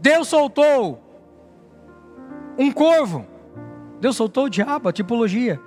Deus 0.00 0.28
soltou 0.28 1.05
um 2.58 2.70
corvo. 2.70 3.26
Deus 4.00 4.16
soltou 4.16 4.44
o 4.44 4.50
diabo, 4.50 4.88
a 4.88 4.92
tipologia. 4.92 5.60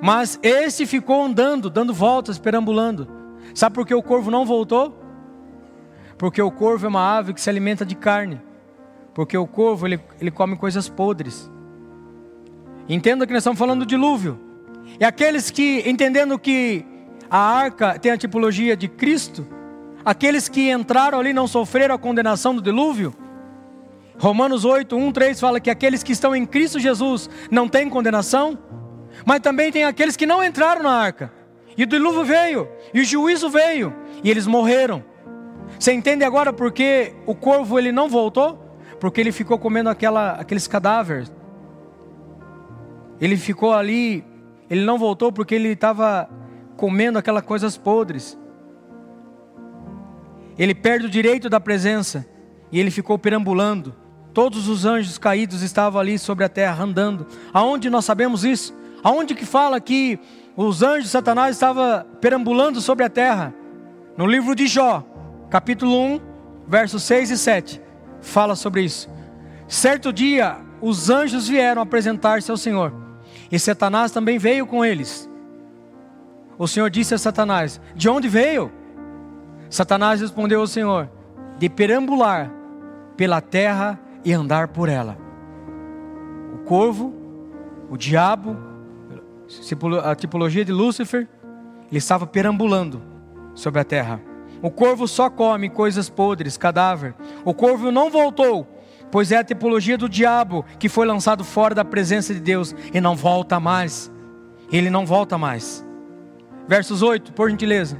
Mas 0.00 0.38
esse 0.42 0.86
ficou 0.86 1.22
andando, 1.22 1.68
dando 1.68 1.92
voltas, 1.92 2.38
perambulando. 2.38 3.08
Sabe 3.54 3.74
por 3.74 3.86
que 3.86 3.94
o 3.94 4.02
corvo 4.02 4.30
não 4.30 4.46
voltou? 4.46 4.98
Porque 6.16 6.40
o 6.40 6.50
corvo 6.50 6.86
é 6.86 6.88
uma 6.88 7.18
ave 7.18 7.32
que 7.34 7.40
se 7.40 7.50
alimenta 7.50 7.84
de 7.84 7.94
carne. 7.94 8.40
Porque 9.14 9.36
o 9.36 9.46
corvo 9.46 9.86
ele, 9.86 10.00
ele 10.20 10.30
come 10.30 10.56
coisas 10.56 10.88
podres. 10.88 11.50
Entenda 12.88 13.26
que 13.26 13.32
nós 13.32 13.40
estamos 13.40 13.58
falando 13.58 13.80
do 13.80 13.86
dilúvio. 13.86 14.38
E 14.98 15.04
aqueles 15.04 15.50
que, 15.50 15.82
entendendo 15.88 16.38
que 16.38 16.84
a 17.30 17.38
arca 17.38 17.98
tem 17.98 18.10
a 18.10 18.16
tipologia 18.16 18.76
de 18.76 18.88
Cristo. 18.88 19.46
Aqueles 20.04 20.48
que 20.48 20.70
entraram 20.70 21.20
ali 21.20 21.32
não 21.32 21.46
sofreram 21.46 21.94
a 21.94 21.98
condenação 21.98 22.54
do 22.54 22.60
dilúvio. 22.60 23.14
Romanos 24.20 24.66
8, 24.66 24.94
1, 24.94 25.12
3 25.12 25.40
fala 25.40 25.58
que 25.58 25.70
aqueles 25.70 26.02
que 26.02 26.12
estão 26.12 26.36
em 26.36 26.44
Cristo 26.44 26.78
Jesus 26.78 27.30
não 27.50 27.66
têm 27.66 27.88
condenação. 27.88 28.58
Mas 29.24 29.40
também 29.40 29.72
tem 29.72 29.84
aqueles 29.84 30.14
que 30.14 30.26
não 30.26 30.44
entraram 30.44 30.82
na 30.82 30.92
arca. 30.92 31.32
E 31.74 31.84
o 31.84 31.86
dilúvio 31.86 32.22
veio, 32.22 32.68
e 32.92 33.00
o 33.00 33.04
juízo 33.04 33.48
veio, 33.48 33.94
e 34.22 34.30
eles 34.30 34.46
morreram. 34.46 35.02
Você 35.78 35.94
entende 35.94 36.22
agora 36.22 36.52
por 36.52 36.70
que 36.70 37.14
o 37.24 37.34
corvo 37.34 37.78
ele 37.78 37.90
não 37.90 38.10
voltou? 38.10 38.76
Porque 39.00 39.22
ele 39.22 39.32
ficou 39.32 39.58
comendo 39.58 39.88
aquela, 39.88 40.32
aqueles 40.32 40.68
cadáveres. 40.68 41.32
Ele 43.18 43.38
ficou 43.38 43.72
ali, 43.72 44.22
ele 44.68 44.84
não 44.84 44.98
voltou 44.98 45.32
porque 45.32 45.54
ele 45.54 45.70
estava 45.70 46.28
comendo 46.76 47.18
aquelas 47.18 47.42
coisas 47.42 47.78
podres. 47.78 48.38
Ele 50.58 50.74
perde 50.74 51.06
o 51.06 51.10
direito 51.10 51.48
da 51.48 51.58
presença 51.58 52.26
e 52.70 52.78
ele 52.78 52.90
ficou 52.90 53.18
perambulando. 53.18 53.94
Todos 54.32 54.68
os 54.68 54.84
anjos 54.84 55.18
caídos 55.18 55.62
estavam 55.62 56.00
ali 56.00 56.18
sobre 56.18 56.44
a 56.44 56.48
terra 56.48 56.84
andando. 56.84 57.26
Aonde 57.52 57.90
nós 57.90 58.04
sabemos 58.04 58.44
isso? 58.44 58.74
Aonde 59.02 59.34
que 59.34 59.44
fala 59.44 59.80
que 59.80 60.18
os 60.56 60.82
anjos 60.82 61.04
de 61.04 61.10
Satanás 61.10 61.56
estavam 61.56 62.04
perambulando 62.20 62.80
sobre 62.80 63.04
a 63.04 63.10
terra? 63.10 63.54
No 64.16 64.26
livro 64.26 64.54
de 64.54 64.66
Jó, 64.66 65.04
capítulo 65.48 65.98
1, 65.98 66.20
versos 66.68 67.02
6 67.02 67.30
e 67.30 67.38
7, 67.38 67.82
fala 68.20 68.54
sobre 68.54 68.82
isso. 68.82 69.08
Certo 69.66 70.12
dia, 70.12 70.58
os 70.80 71.10
anjos 71.10 71.48
vieram 71.48 71.82
apresentar-se 71.82 72.50
ao 72.50 72.56
Senhor, 72.56 72.92
e 73.50 73.58
Satanás 73.58 74.12
também 74.12 74.38
veio 74.38 74.66
com 74.66 74.84
eles 74.84 75.30
o 76.60 76.68
Senhor 76.68 76.90
disse 76.90 77.14
a 77.14 77.18
Satanás: 77.18 77.80
De 77.96 78.06
onde 78.06 78.28
veio? 78.28 78.70
Satanás 79.70 80.20
respondeu 80.20 80.60
ao 80.60 80.66
Senhor: 80.66 81.08
De 81.56 81.70
perambular 81.70 82.52
pela 83.16 83.40
terra 83.40 83.98
e 84.24 84.32
andar 84.32 84.68
por 84.68 84.88
ela. 84.88 85.16
O 86.54 86.58
corvo, 86.58 87.14
o 87.88 87.96
diabo, 87.96 88.56
a 90.04 90.14
tipologia 90.14 90.64
de 90.64 90.72
Lúcifer, 90.72 91.28
ele 91.88 91.98
estava 91.98 92.26
perambulando 92.26 93.02
sobre 93.54 93.80
a 93.80 93.84
terra. 93.84 94.20
O 94.62 94.70
corvo 94.70 95.08
só 95.08 95.30
come 95.30 95.70
coisas 95.70 96.08
podres, 96.08 96.56
cadáver. 96.56 97.14
O 97.44 97.54
corvo 97.54 97.90
não 97.90 98.10
voltou, 98.10 98.66
pois 99.10 99.32
é 99.32 99.38
a 99.38 99.44
tipologia 99.44 99.96
do 99.96 100.08
diabo 100.08 100.64
que 100.78 100.88
foi 100.88 101.06
lançado 101.06 101.44
fora 101.44 101.74
da 101.74 101.84
presença 101.84 102.34
de 102.34 102.40
Deus 102.40 102.74
e 102.92 103.00
não 103.00 103.16
volta 103.16 103.58
mais. 103.58 104.10
Ele 104.70 104.90
não 104.90 105.04
volta 105.06 105.36
mais 105.36 105.84
versos 106.70 107.02
8, 107.02 107.32
por 107.32 107.50
gentileza. 107.50 107.98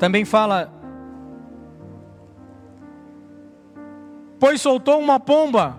Também 0.00 0.24
fala: 0.24 0.72
Pois 4.40 4.60
soltou 4.60 4.98
uma 4.98 5.20
pomba 5.20 5.78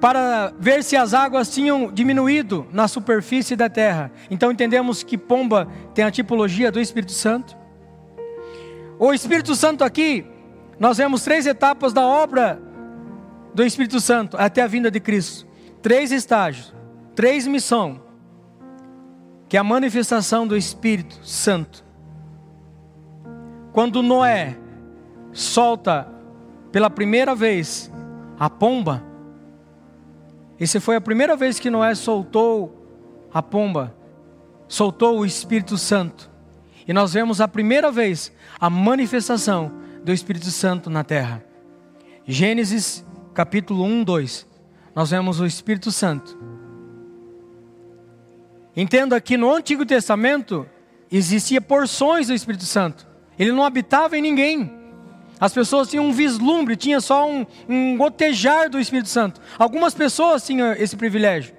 para 0.00 0.52
ver 0.58 0.84
se 0.84 0.96
as 0.96 1.14
águas 1.14 1.52
tinham 1.52 1.90
diminuído 1.90 2.66
na 2.70 2.86
superfície 2.86 3.56
da 3.56 3.68
terra. 3.68 4.12
Então 4.30 4.52
entendemos 4.52 5.02
que 5.02 5.16
pomba 5.18 5.66
tem 5.94 6.04
a 6.04 6.10
tipologia 6.10 6.70
do 6.70 6.78
Espírito 6.78 7.12
Santo. 7.12 7.56
O 8.98 9.12
Espírito 9.12 9.56
Santo 9.56 9.82
aqui, 9.82 10.26
nós 10.78 10.98
vemos 10.98 11.22
três 11.22 11.46
etapas 11.46 11.92
da 11.92 12.06
obra 12.06 12.60
do 13.54 13.64
Espírito 13.64 13.98
Santo 13.98 14.36
até 14.38 14.62
a 14.62 14.66
vinda 14.66 14.90
de 14.90 15.00
Cristo. 15.00 15.46
Três 15.80 16.12
estágios, 16.12 16.74
três 17.14 17.46
missões 17.46 17.98
que 19.48 19.56
é 19.56 19.60
a 19.60 19.64
manifestação 19.64 20.46
do 20.46 20.56
Espírito 20.56 21.18
Santo. 21.22 21.84
Quando 23.72 24.02
Noé 24.02 24.56
solta 25.32 26.08
pela 26.72 26.90
primeira 26.90 27.34
vez 27.34 27.90
a 28.38 28.50
pomba, 28.50 29.02
essa 30.58 30.80
foi 30.80 30.96
a 30.96 31.00
primeira 31.00 31.36
vez 31.36 31.58
que 31.58 31.70
Noé 31.70 31.94
soltou 31.94 32.86
a 33.32 33.42
pomba, 33.42 33.94
soltou 34.66 35.18
o 35.18 35.26
Espírito 35.26 35.76
Santo. 35.76 36.30
E 36.88 36.92
nós 36.92 37.12
vemos 37.12 37.40
a 37.40 37.48
primeira 37.48 37.90
vez 37.90 38.32
a 38.58 38.70
manifestação 38.70 39.72
do 40.02 40.12
Espírito 40.12 40.46
Santo 40.46 40.88
na 40.88 41.04
terra. 41.04 41.44
Gênesis 42.26 43.04
capítulo 43.34 43.84
1, 43.84 44.04
2. 44.04 44.46
Nós 44.94 45.10
vemos 45.10 45.40
o 45.40 45.46
Espírito 45.46 45.92
Santo. 45.92 46.38
Entenda 48.74 49.20
que 49.20 49.36
no 49.36 49.52
Antigo 49.52 49.84
Testamento 49.84 50.66
existia 51.10 51.60
porções 51.60 52.28
do 52.28 52.34
Espírito 52.34 52.64
Santo. 52.64 53.06
Ele 53.38 53.52
não 53.52 53.64
habitava 53.64 54.16
em 54.16 54.22
ninguém. 54.22 54.75
As 55.38 55.52
pessoas 55.52 55.88
tinham 55.88 56.06
um 56.06 56.12
vislumbre, 56.12 56.76
tinha 56.76 57.00
só 57.00 57.28
um, 57.28 57.46
um 57.68 57.96
gotejar 57.96 58.70
do 58.70 58.80
Espírito 58.80 59.08
Santo. 59.08 59.40
Algumas 59.58 59.94
pessoas 59.94 60.44
tinham 60.44 60.72
esse 60.72 60.96
privilégio. 60.96 61.54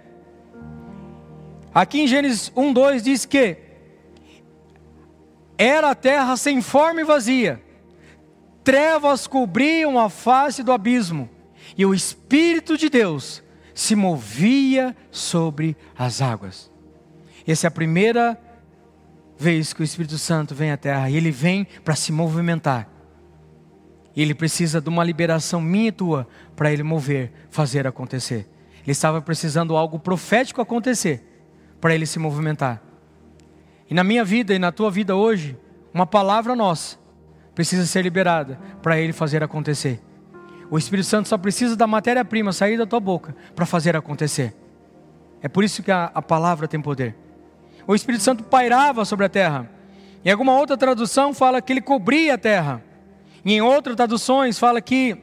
Aqui 1.74 2.02
em 2.02 2.08
Gênesis 2.08 2.52
1, 2.56 2.74
2 2.74 3.04
diz 3.04 3.26
que 3.26 3.58
era 5.58 5.92
a 5.92 5.96
terra 5.96 6.36
sem 6.38 6.62
forma 6.62 7.02
e 7.02 7.04
vazia, 7.04 7.62
trevas 8.64 9.28
cobriam 9.28 10.00
a 10.00 10.10
face 10.10 10.64
do 10.64 10.72
abismo, 10.72 11.30
e 11.78 11.86
o 11.86 11.94
Espírito 11.94 12.78
de 12.78 12.90
Deus 12.90 13.44
se 13.74 13.96
movia 13.96 14.96
sobre 15.12 15.76
as 15.98 16.22
águas. 16.22 16.72
Essa 17.48 17.68
é 17.68 17.70
a 17.70 17.72
primeira 17.72 18.40
vez 19.38 19.72
que 19.72 19.82
o 19.82 19.84
Espírito 19.84 20.18
Santo 20.18 20.56
vem 20.56 20.72
à 20.72 20.78
terra, 20.78 21.10
e 21.10 21.16
ele 21.16 21.32
vem 21.32 21.66
para 21.84 21.96
se 21.96 22.12
movimentar. 22.12 22.97
Ele 24.22 24.34
precisa 24.34 24.82
de 24.82 24.90
uma 24.90 25.04
liberação 25.04 25.62
minha 25.62 25.90
e 25.90 25.92
tua 25.92 26.28
para 26.56 26.72
ele 26.72 26.84
mover, 26.84 27.32
fazer 27.50 27.86
acontecer. 27.86 28.48
Ele 28.84 28.92
estava 28.92 29.22
precisando 29.22 29.76
algo 29.76 30.00
profético 30.00 30.62
acontecer 30.62 31.24
para 31.80 31.94
ele 31.94 32.06
se 32.06 32.18
movimentar. 32.18 32.82
E 33.90 33.94
na 33.94 34.04
minha 34.04 34.26
vida 34.26 34.54
e 34.54 34.60
na 34.60 34.72
tua 34.72 34.90
vida 34.90 35.16
hoje, 35.16 35.58
uma 35.94 36.06
palavra 36.06 36.56
nossa 36.56 36.98
precisa 37.54 37.86
ser 37.86 38.02
liberada 38.02 38.60
para 38.82 39.00
ele 39.00 39.14
fazer 39.14 39.44
acontecer. 39.44 40.02
O 40.70 40.78
Espírito 40.78 41.08
Santo 41.08 41.30
só 41.30 41.38
precisa 41.38 41.76
da 41.76 41.88
matéria-prima 41.88 42.52
sair 42.52 42.78
da 42.78 42.86
tua 42.86 43.00
boca 43.00 43.36
para 43.56 43.66
fazer 43.66 43.96
acontecer. 43.96 44.54
É 45.42 45.48
por 45.48 45.64
isso 45.64 45.82
que 45.82 45.92
a, 45.92 46.12
a 46.14 46.22
palavra 46.22 46.68
tem 46.68 46.82
poder. 46.82 47.16
O 47.86 47.96
Espírito 47.96 48.24
Santo 48.24 48.44
pairava 48.44 49.06
sobre 49.06 49.26
a 49.26 49.30
terra. 49.30 49.70
Em 50.26 50.32
alguma 50.32 50.58
outra 50.58 50.76
tradução 50.76 51.34
fala 51.34 51.62
que 51.62 51.72
ele 51.72 51.82
cobria 51.82 52.34
a 52.34 52.38
terra. 52.38 52.84
E 53.48 53.54
em 53.54 53.62
outras 53.62 53.96
traduções 53.96 54.60
fala 54.60 54.82
que 54.82 55.16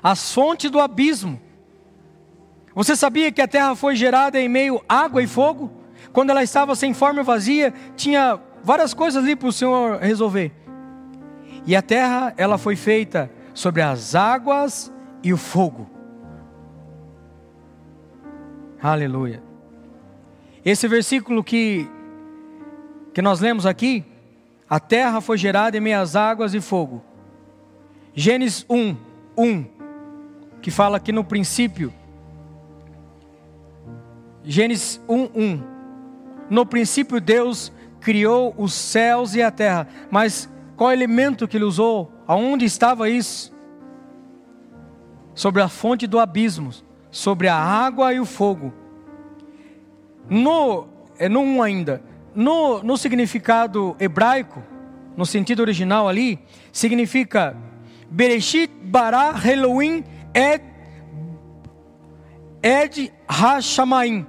as 0.00 0.32
fontes 0.32 0.70
do 0.70 0.78
abismo. 0.78 1.40
Você 2.76 2.94
sabia 2.94 3.32
que 3.32 3.42
a 3.42 3.48
terra 3.48 3.74
foi 3.74 3.96
gerada 3.96 4.40
em 4.40 4.48
meio 4.48 4.80
água 4.88 5.20
e 5.20 5.26
fogo? 5.26 5.68
Quando 6.12 6.30
ela 6.30 6.44
estava 6.44 6.76
sem 6.76 6.94
forma 6.94 7.20
e 7.20 7.24
vazia, 7.24 7.74
tinha 7.96 8.38
várias 8.62 8.94
coisas 8.94 9.20
ali 9.20 9.34
para 9.34 9.48
o 9.48 9.52
Senhor 9.52 9.98
resolver. 9.98 10.52
E 11.66 11.74
a 11.74 11.82
terra, 11.82 12.32
ela 12.36 12.56
foi 12.56 12.76
feita 12.76 13.28
sobre 13.52 13.82
as 13.82 14.14
águas 14.14 14.92
e 15.20 15.32
o 15.32 15.36
fogo. 15.36 15.90
Aleluia. 18.80 19.42
Esse 20.64 20.86
versículo 20.86 21.42
que, 21.42 21.90
que 23.12 23.20
nós 23.20 23.40
lemos 23.40 23.66
aqui, 23.66 24.04
a 24.70 24.78
terra 24.78 25.20
foi 25.20 25.36
gerada 25.36 25.76
em 25.76 25.80
meias 25.80 26.14
águas 26.14 26.54
e 26.54 26.60
fogo. 26.60 27.07
Gênesis 28.14 28.64
1, 28.68 28.96
1, 29.36 29.64
que 30.60 30.70
fala 30.70 30.98
que 30.98 31.12
no 31.12 31.24
princípio. 31.24 31.92
Gênesis 34.42 35.00
1, 35.08 35.28
1. 35.34 35.62
No 36.50 36.64
princípio 36.64 37.20
Deus 37.20 37.72
criou 38.00 38.54
os 38.56 38.72
céus 38.72 39.34
e 39.34 39.42
a 39.42 39.50
terra. 39.50 39.86
Mas 40.10 40.50
qual 40.76 40.92
elemento 40.92 41.46
que 41.46 41.56
ele 41.56 41.64
usou? 41.64 42.10
Aonde 42.26 42.64
estava 42.64 43.08
isso? 43.08 43.52
Sobre 45.34 45.62
a 45.62 45.68
fonte 45.68 46.06
do 46.06 46.18
abismo, 46.18 46.70
sobre 47.10 47.48
a 47.48 47.56
água 47.56 48.12
e 48.12 48.20
o 48.20 48.24
fogo. 48.24 48.72
No, 50.28 50.88
é 51.18 51.28
no 51.28 51.40
1 51.40 51.62
ainda, 51.62 52.02
no, 52.34 52.82
no 52.82 52.96
significado 52.96 53.96
hebraico, 53.98 54.62
no 55.16 55.24
sentido 55.24 55.60
original 55.60 56.08
ali, 56.08 56.38
significa 56.70 57.56
Bereshit 58.10 58.70
bara 58.82 59.34
Elohim 59.46 60.04
ed, 60.34 60.62
ed 62.62 63.12
Hashamaim. 63.28 64.26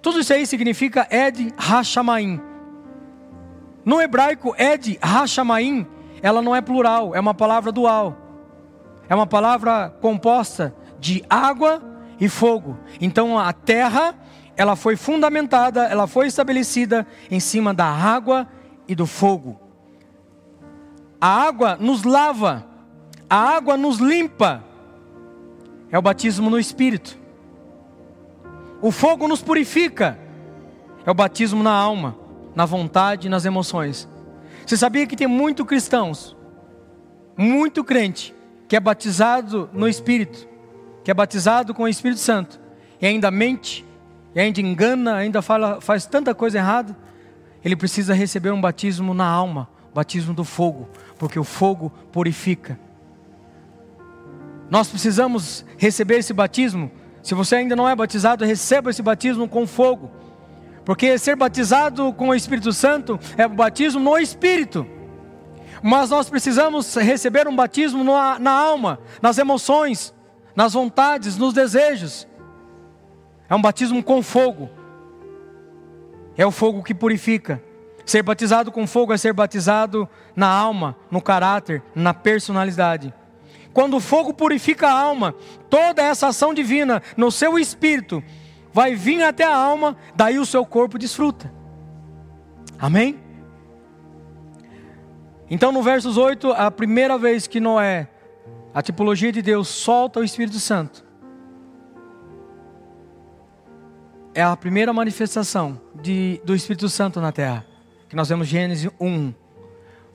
Tudo 0.00 0.20
isso 0.20 0.34
aí 0.34 0.46
significa 0.46 1.06
Ed 1.10 1.54
Hashamaim. 1.56 2.40
No 3.84 4.00
hebraico, 4.00 4.54
Ed 4.58 4.98
Hashamaim, 5.02 5.86
ela 6.22 6.42
não 6.42 6.54
é 6.54 6.60
plural, 6.60 7.14
é 7.14 7.20
uma 7.20 7.34
palavra 7.34 7.72
dual. 7.72 8.16
É 9.08 9.14
uma 9.14 9.26
palavra 9.26 9.94
composta 10.00 10.74
de 10.98 11.24
água 11.28 11.82
e 12.18 12.28
fogo. 12.28 12.78
Então 13.00 13.38
a 13.38 13.52
terra, 13.52 14.14
ela 14.56 14.76
foi 14.76 14.96
fundamentada, 14.96 15.84
ela 15.84 16.06
foi 16.06 16.26
estabelecida 16.26 17.06
em 17.30 17.40
cima 17.40 17.74
da 17.74 17.86
água 17.86 18.48
e 18.88 18.94
do 18.94 19.06
fogo. 19.06 19.60
A 21.20 21.28
água 21.28 21.76
nos 21.80 22.04
lava, 22.04 22.66
a 23.28 23.36
água 23.36 23.76
nos 23.76 23.98
limpa. 23.98 24.64
É 25.90 25.98
o 25.98 26.02
batismo 26.02 26.50
no 26.50 26.58
Espírito. 26.58 27.16
O 28.80 28.90
fogo 28.90 29.26
nos 29.28 29.42
purifica. 29.42 30.18
É 31.06 31.10
o 31.10 31.14
batismo 31.14 31.62
na 31.62 31.72
alma, 31.72 32.16
na 32.54 32.64
vontade 32.64 33.26
e 33.26 33.30
nas 33.30 33.44
emoções. 33.44 34.08
Você 34.66 34.76
sabia 34.76 35.06
que 35.06 35.16
tem 35.16 35.26
muito 35.26 35.64
cristãos, 35.64 36.34
muito 37.36 37.84
crente, 37.84 38.34
que 38.66 38.74
é 38.74 38.80
batizado 38.80 39.68
no 39.72 39.86
Espírito, 39.86 40.48
que 41.02 41.10
é 41.10 41.14
batizado 41.14 41.74
com 41.74 41.82
o 41.82 41.88
Espírito 41.88 42.20
Santo, 42.20 42.58
e 43.00 43.06
ainda 43.06 43.30
mente, 43.30 43.84
e 44.34 44.40
ainda 44.40 44.60
engana, 44.60 45.16
ainda 45.16 45.42
fala, 45.42 45.80
faz 45.80 46.06
tanta 46.06 46.34
coisa 46.34 46.58
errada. 46.58 46.96
Ele 47.62 47.76
precisa 47.76 48.14
receber 48.14 48.50
um 48.50 48.60
batismo 48.60 49.12
na 49.12 49.26
alma, 49.26 49.68
batismo 49.94 50.32
do 50.32 50.44
fogo, 50.44 50.88
porque 51.18 51.38
o 51.38 51.44
fogo 51.44 51.92
purifica. 52.10 52.78
Nós 54.70 54.88
precisamos 54.88 55.64
receber 55.76 56.18
esse 56.18 56.32
batismo. 56.32 56.90
Se 57.22 57.34
você 57.34 57.56
ainda 57.56 57.76
não 57.76 57.88
é 57.88 57.94
batizado, 57.94 58.44
receba 58.44 58.90
esse 58.90 59.02
batismo 59.02 59.48
com 59.48 59.66
fogo. 59.66 60.10
Porque 60.84 61.16
ser 61.18 61.36
batizado 61.36 62.12
com 62.12 62.28
o 62.28 62.34
Espírito 62.34 62.72
Santo 62.72 63.18
é 63.36 63.46
o 63.46 63.50
batismo 63.50 64.00
no 64.00 64.18
Espírito. 64.18 64.86
Mas 65.82 66.10
nós 66.10 66.28
precisamos 66.28 66.94
receber 66.96 67.48
um 67.48 67.54
batismo 67.54 68.04
na, 68.04 68.38
na 68.38 68.50
alma, 68.50 68.98
nas 69.20 69.38
emoções, 69.38 70.14
nas 70.54 70.72
vontades, 70.72 71.36
nos 71.36 71.54
desejos. 71.54 72.26
É 73.48 73.54
um 73.54 73.60
batismo 73.60 74.02
com 74.02 74.22
fogo. 74.22 74.70
É 76.36 76.44
o 76.44 76.50
fogo 76.50 76.82
que 76.82 76.94
purifica. 76.94 77.62
Ser 78.04 78.22
batizado 78.22 78.70
com 78.70 78.86
fogo 78.86 79.12
é 79.12 79.16
ser 79.16 79.32
batizado 79.32 80.08
na 80.36 80.48
alma, 80.48 80.96
no 81.10 81.22
caráter, 81.22 81.82
na 81.94 82.12
personalidade. 82.12 83.14
Quando 83.74 83.96
o 83.96 84.00
fogo 84.00 84.32
purifica 84.32 84.86
a 84.86 84.92
alma, 84.92 85.34
toda 85.68 86.00
essa 86.00 86.28
ação 86.28 86.54
divina 86.54 87.02
no 87.16 87.32
seu 87.32 87.58
espírito 87.58 88.22
vai 88.72 88.94
vir 88.94 89.20
até 89.22 89.42
a 89.44 89.54
alma, 89.54 89.96
daí 90.14 90.38
o 90.38 90.46
seu 90.46 90.64
corpo 90.64 90.96
desfruta. 90.96 91.52
Amém? 92.78 93.18
Então, 95.50 95.72
no 95.72 95.82
versos 95.82 96.16
8, 96.16 96.52
a 96.52 96.70
primeira 96.70 97.18
vez 97.18 97.48
que 97.48 97.58
Noé, 97.58 98.08
a 98.72 98.80
tipologia 98.80 99.32
de 99.32 99.42
Deus, 99.42 99.68
solta 99.68 100.20
o 100.20 100.24
Espírito 100.24 100.60
Santo, 100.60 101.04
é 104.34 104.42
a 104.42 104.56
primeira 104.56 104.92
manifestação 104.92 105.80
de, 106.00 106.40
do 106.44 106.54
Espírito 106.54 106.88
Santo 106.88 107.20
na 107.20 107.32
terra, 107.32 107.66
que 108.08 108.14
nós 108.14 108.28
vemos 108.28 108.46
Gênesis 108.46 108.90
1. 109.00 109.34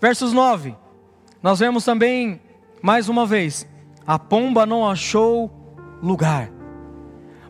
Versos 0.01 0.31
9, 0.31 0.75
nós 1.43 1.59
vemos 1.59 1.83
também 1.83 2.41
mais 2.81 3.09
uma 3.09 3.25
vez, 3.25 3.67
a 4.05 4.17
pomba 4.17 4.65
não 4.65 4.87
achou 4.87 5.51
lugar. 6.01 6.49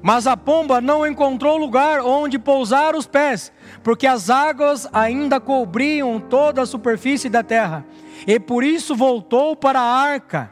Mas 0.01 0.27
a 0.27 0.37
pomba 0.37 0.79
não 0.79 1.05
encontrou 1.05 1.57
lugar 1.57 1.99
onde 2.01 2.39
pousar 2.39 2.95
os 2.95 3.05
pés, 3.05 3.51
porque 3.83 4.07
as 4.07 4.29
águas 4.29 4.87
ainda 4.93 5.39
cobriam 5.39 6.19
toda 6.19 6.61
a 6.61 6.65
superfície 6.65 7.29
da 7.29 7.43
terra. 7.43 7.85
E 8.25 8.39
por 8.39 8.63
isso 8.63 8.95
voltou 8.95 9.55
para 9.55 9.79
a 9.79 10.01
arca. 10.01 10.51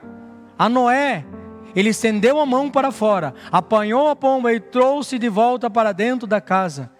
A 0.59 0.67
Noé, 0.67 1.25
ele 1.75 1.89
estendeu 1.89 2.39
a 2.39 2.45
mão 2.45 2.69
para 2.69 2.91
fora, 2.91 3.33
apanhou 3.51 4.09
a 4.09 4.15
pomba 4.15 4.51
e 4.51 4.59
trouxe 4.59 5.17
de 5.17 5.29
volta 5.29 5.69
para 5.69 5.93
dentro 5.93 6.27
da 6.27 6.41
casa. 6.41 6.91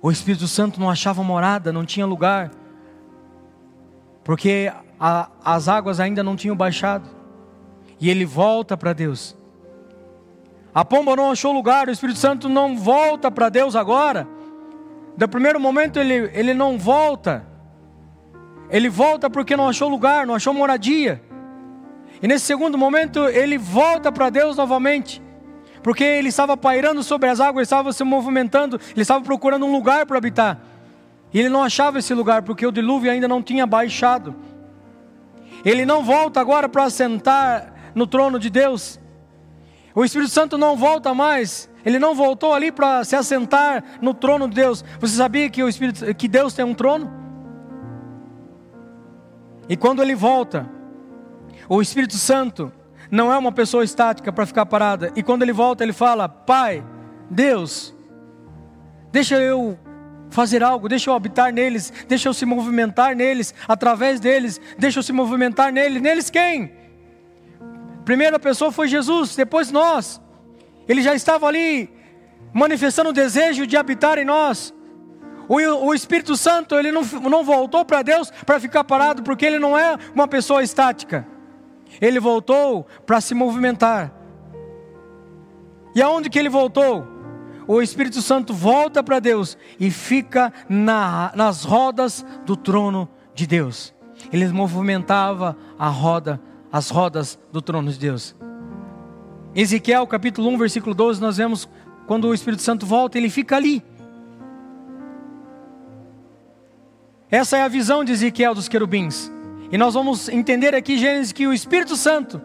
O 0.00 0.10
Espírito 0.10 0.46
Santo 0.46 0.80
não 0.80 0.88
achava 0.88 1.22
morada, 1.22 1.72
não 1.72 1.84
tinha 1.84 2.06
lugar, 2.06 2.50
porque 4.22 4.72
a, 4.98 5.28
as 5.44 5.68
águas 5.68 6.00
ainda 6.00 6.22
não 6.22 6.36
tinham 6.36 6.56
baixado. 6.56 7.08
E 8.00 8.10
ele 8.10 8.24
volta 8.24 8.76
para 8.76 8.92
Deus. 8.92 9.36
A 10.74 10.84
pomba 10.84 11.16
não 11.16 11.30
achou 11.30 11.52
lugar, 11.52 11.88
o 11.88 11.90
Espírito 11.90 12.18
Santo 12.18 12.48
não 12.48 12.76
volta 12.76 13.30
para 13.30 13.48
Deus 13.48 13.74
agora. 13.74 14.28
Do 15.16 15.28
primeiro 15.28 15.58
momento 15.58 15.98
ele, 15.98 16.30
ele 16.32 16.54
não 16.54 16.78
volta. 16.78 17.44
Ele 18.70 18.88
volta 18.88 19.28
porque 19.28 19.56
não 19.56 19.68
achou 19.68 19.88
lugar, 19.88 20.26
não 20.26 20.34
achou 20.34 20.54
moradia. 20.54 21.22
E 22.22 22.28
nesse 22.28 22.44
segundo 22.44 22.76
momento 22.76 23.26
ele 23.28 23.58
volta 23.58 24.12
para 24.12 24.30
Deus 24.30 24.56
novamente. 24.56 25.22
Porque 25.82 26.04
ele 26.04 26.28
estava 26.28 26.56
pairando 26.56 27.02
sobre 27.02 27.28
as 27.28 27.40
águas, 27.40 27.56
ele 27.56 27.62
estava 27.62 27.92
se 27.92 28.04
movimentando, 28.04 28.80
ele 28.92 29.02
estava 29.02 29.24
procurando 29.24 29.64
um 29.64 29.72
lugar 29.72 30.06
para 30.06 30.18
habitar. 30.18 30.60
E 31.32 31.38
ele 31.38 31.48
não 31.48 31.62
achava 31.62 31.98
esse 31.98 32.12
lugar 32.14 32.42
porque 32.42 32.66
o 32.66 32.72
dilúvio 32.72 33.10
ainda 33.10 33.28
não 33.28 33.42
tinha 33.42 33.66
baixado. 33.66 34.34
Ele 35.64 35.84
não 35.84 36.02
volta 36.02 36.40
agora 36.40 36.68
para 36.68 36.88
sentar 36.90 37.92
no 37.94 38.06
trono 38.06 38.38
de 38.38 38.50
Deus. 38.50 39.00
O 39.94 40.04
Espírito 40.04 40.30
Santo 40.30 40.56
não 40.56 40.76
volta 40.76 41.12
mais. 41.12 41.68
Ele 41.84 41.98
não 41.98 42.14
voltou 42.14 42.52
ali 42.52 42.70
para 42.70 43.02
se 43.04 43.16
assentar 43.16 43.82
no 44.00 44.14
trono 44.14 44.48
de 44.48 44.54
Deus. 44.54 44.84
Você 45.00 45.16
sabia 45.16 45.48
que 45.50 45.62
o 45.62 45.68
Espírito, 45.68 46.14
que 46.14 46.28
Deus 46.28 46.54
tem 46.54 46.64
um 46.64 46.74
trono? 46.74 47.10
E 49.68 49.76
quando 49.76 50.02
ele 50.02 50.14
volta, 50.14 50.68
o 51.68 51.82
Espírito 51.82 52.16
Santo 52.16 52.72
não 53.10 53.32
é 53.32 53.38
uma 53.38 53.52
pessoa 53.52 53.84
estática 53.84 54.32
para 54.32 54.46
ficar 54.46 54.66
parada. 54.66 55.12
E 55.16 55.22
quando 55.22 55.42
ele 55.42 55.52
volta, 55.52 55.82
ele 55.82 55.92
fala: 55.92 56.28
Pai, 56.28 56.84
Deus, 57.30 57.94
deixa 59.10 59.36
eu 59.40 59.78
fazer 60.30 60.62
algo, 60.62 60.88
deixa 60.88 61.10
eu 61.10 61.14
habitar 61.14 61.52
neles, 61.52 61.92
deixa 62.06 62.28
eu 62.28 62.34
se 62.34 62.44
movimentar 62.44 63.14
neles, 63.14 63.54
através 63.66 64.20
deles, 64.20 64.60
deixa 64.78 64.98
eu 64.98 65.02
se 65.02 65.12
movimentar 65.12 65.72
neles. 65.72 66.02
Neles 66.02 66.30
quem? 66.30 66.72
Primeira 68.04 68.38
pessoa 68.38 68.72
foi 68.72 68.88
Jesus, 68.88 69.36
depois 69.36 69.70
nós. 69.70 70.20
Ele 70.88 71.02
já 71.02 71.14
estava 71.14 71.46
ali 71.46 71.90
manifestando 72.52 73.10
o 73.10 73.12
desejo 73.12 73.66
de 73.66 73.76
habitar 73.76 74.18
em 74.18 74.24
nós. 74.24 74.74
O, 75.48 75.94
Espírito 75.94 76.36
Santo, 76.36 76.74
ele 76.74 76.92
não, 76.92 77.02
não 77.02 77.42
voltou 77.42 77.82
para 77.84 78.02
Deus 78.02 78.30
para 78.44 78.60
ficar 78.60 78.84
parado, 78.84 79.22
porque 79.22 79.46
ele 79.46 79.58
não 79.58 79.78
é 79.78 79.96
uma 80.14 80.28
pessoa 80.28 80.62
estática. 80.62 81.26
Ele 82.00 82.20
voltou 82.20 82.86
para 83.06 83.18
se 83.20 83.34
movimentar. 83.34 84.12
E 85.94 86.02
aonde 86.02 86.28
que 86.28 86.38
ele 86.38 86.50
voltou? 86.50 87.17
O 87.68 87.82
Espírito 87.82 88.22
Santo 88.22 88.54
volta 88.54 89.02
para 89.02 89.20
Deus 89.20 89.58
e 89.78 89.90
fica 89.90 90.50
na, 90.70 91.30
nas 91.34 91.64
rodas 91.64 92.24
do 92.46 92.56
trono 92.56 93.06
de 93.34 93.46
Deus. 93.46 93.94
Ele 94.32 94.48
movimentava 94.48 95.54
a 95.78 95.88
roda, 95.90 96.40
as 96.72 96.88
rodas 96.88 97.38
do 97.52 97.60
trono 97.60 97.92
de 97.92 97.98
Deus. 97.98 98.34
Ezequiel 99.54 100.06
capítulo 100.06 100.48
1, 100.48 100.56
versículo 100.56 100.94
12, 100.94 101.20
nós 101.20 101.36
vemos 101.36 101.68
quando 102.06 102.26
o 102.28 102.32
Espírito 102.32 102.62
Santo 102.62 102.86
volta, 102.86 103.18
ele 103.18 103.28
fica 103.28 103.56
ali. 103.56 103.84
Essa 107.30 107.58
é 107.58 107.62
a 107.62 107.68
visão 107.68 108.02
de 108.02 108.12
Ezequiel 108.12 108.54
dos 108.54 108.66
querubins. 108.66 109.30
E 109.70 109.76
nós 109.76 109.92
vamos 109.92 110.30
entender 110.30 110.74
aqui, 110.74 110.96
Gênesis, 110.96 111.32
que 111.32 111.46
o 111.46 111.52
Espírito 111.52 111.96
Santo, 111.96 112.40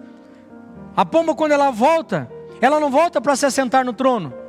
a 0.98 1.06
pomba, 1.06 1.34
quando 1.34 1.54
ela 1.54 1.72
volta, 1.72 2.30
ela 2.60 2.78
não 2.78 2.92
volta 2.92 3.22
para 3.22 3.38
se 3.38 3.46
assentar 3.46 3.86
no 3.86 3.94
trono, 3.94 4.43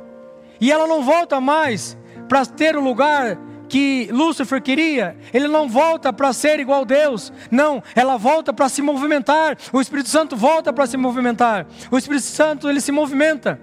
e 0.59 0.71
ela 0.71 0.87
não 0.87 1.03
volta 1.03 1.39
mais 1.39 1.97
para 2.27 2.45
ter 2.45 2.75
o 2.75 2.81
lugar 2.81 3.37
que 3.67 4.07
Lúcifer 4.11 4.61
queria, 4.61 5.17
ele 5.33 5.47
não 5.47 5.67
volta 5.67 6.13
para 6.13 6.31
ser 6.33 6.59
igual 6.59 6.81
a 6.81 6.85
Deus, 6.85 7.33
não, 7.49 7.81
ela 7.95 8.17
volta 8.17 8.53
para 8.53 8.69
se 8.69 8.81
movimentar. 8.81 9.57
O 9.73 9.81
Espírito 9.81 10.09
Santo 10.09 10.35
volta 10.35 10.71
para 10.71 10.85
se 10.85 10.97
movimentar. 10.97 11.65
O 11.91 11.97
Espírito 11.97 12.25
Santo 12.25 12.69
ele 12.69 12.79
se 12.79 12.91
movimenta. 12.91 13.59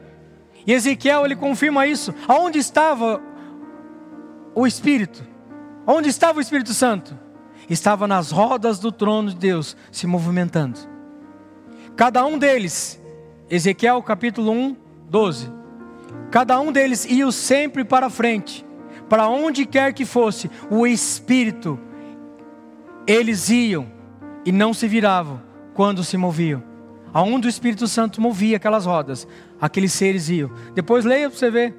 E 0.67 0.73
Ezequiel 0.73 1.25
ele 1.25 1.37
confirma 1.37 1.87
isso. 1.87 2.15
Aonde 2.29 2.59
estava 2.59 3.21
o 4.55 4.67
Espírito? 4.67 5.25
Onde 5.87 6.09
estava 6.09 6.39
o 6.39 6.43
Espírito 6.43 6.75
Santo? 6.75 7.19
Estava 7.69 8.07
nas 8.07 8.31
rodas 8.31 8.79
do 8.79 8.93
trono 8.93 9.31
de 9.31 9.37
Deus, 9.37 9.77
se 9.91 10.07
movimentando. 10.07 10.79
Cada 11.97 12.25
um 12.25 12.39
deles, 12.39 13.01
Ezequiel 13.49 14.03
capítulo 14.03 14.51
1, 14.51 14.77
12. 15.09 15.62
Cada 16.31 16.59
um 16.61 16.73
deles 16.73 17.05
ia 17.05 17.31
sempre 17.31 17.85
para 17.85 18.09
frente, 18.09 18.65
para 19.09 19.29
onde 19.29 19.67
quer 19.67 19.93
que 19.93 20.05
fosse, 20.05 20.51
o 20.71 20.87
Espírito, 20.87 21.79
eles 23.07 23.51
iam 23.51 23.87
e 24.45 24.51
não 24.51 24.73
se 24.73 24.89
viravam 24.89 25.43
quando 25.75 26.03
se 26.03 26.17
moviam. 26.17 26.63
Aonde 27.13 27.47
o 27.47 27.51
Espírito 27.51 27.87
Santo 27.87 28.21
movia 28.21 28.57
aquelas 28.57 28.87
rodas, 28.87 29.29
aqueles 29.61 29.93
seres 29.93 30.31
iam. 30.31 30.51
Depois 30.75 31.05
leia 31.05 31.29
para 31.29 31.39
você 31.39 31.51
ver. 31.51 31.75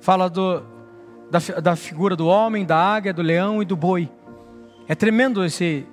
Fala 0.00 0.30
do, 0.30 0.62
da, 1.30 1.40
da 1.60 1.74
figura 1.74 2.14
do 2.14 2.28
homem, 2.28 2.64
da 2.64 2.76
águia, 2.76 3.12
do 3.12 3.22
leão 3.22 3.60
e 3.60 3.64
do 3.64 3.74
boi. 3.74 4.08
É 4.86 4.94
tremendo 4.94 5.44
esse, 5.44 5.84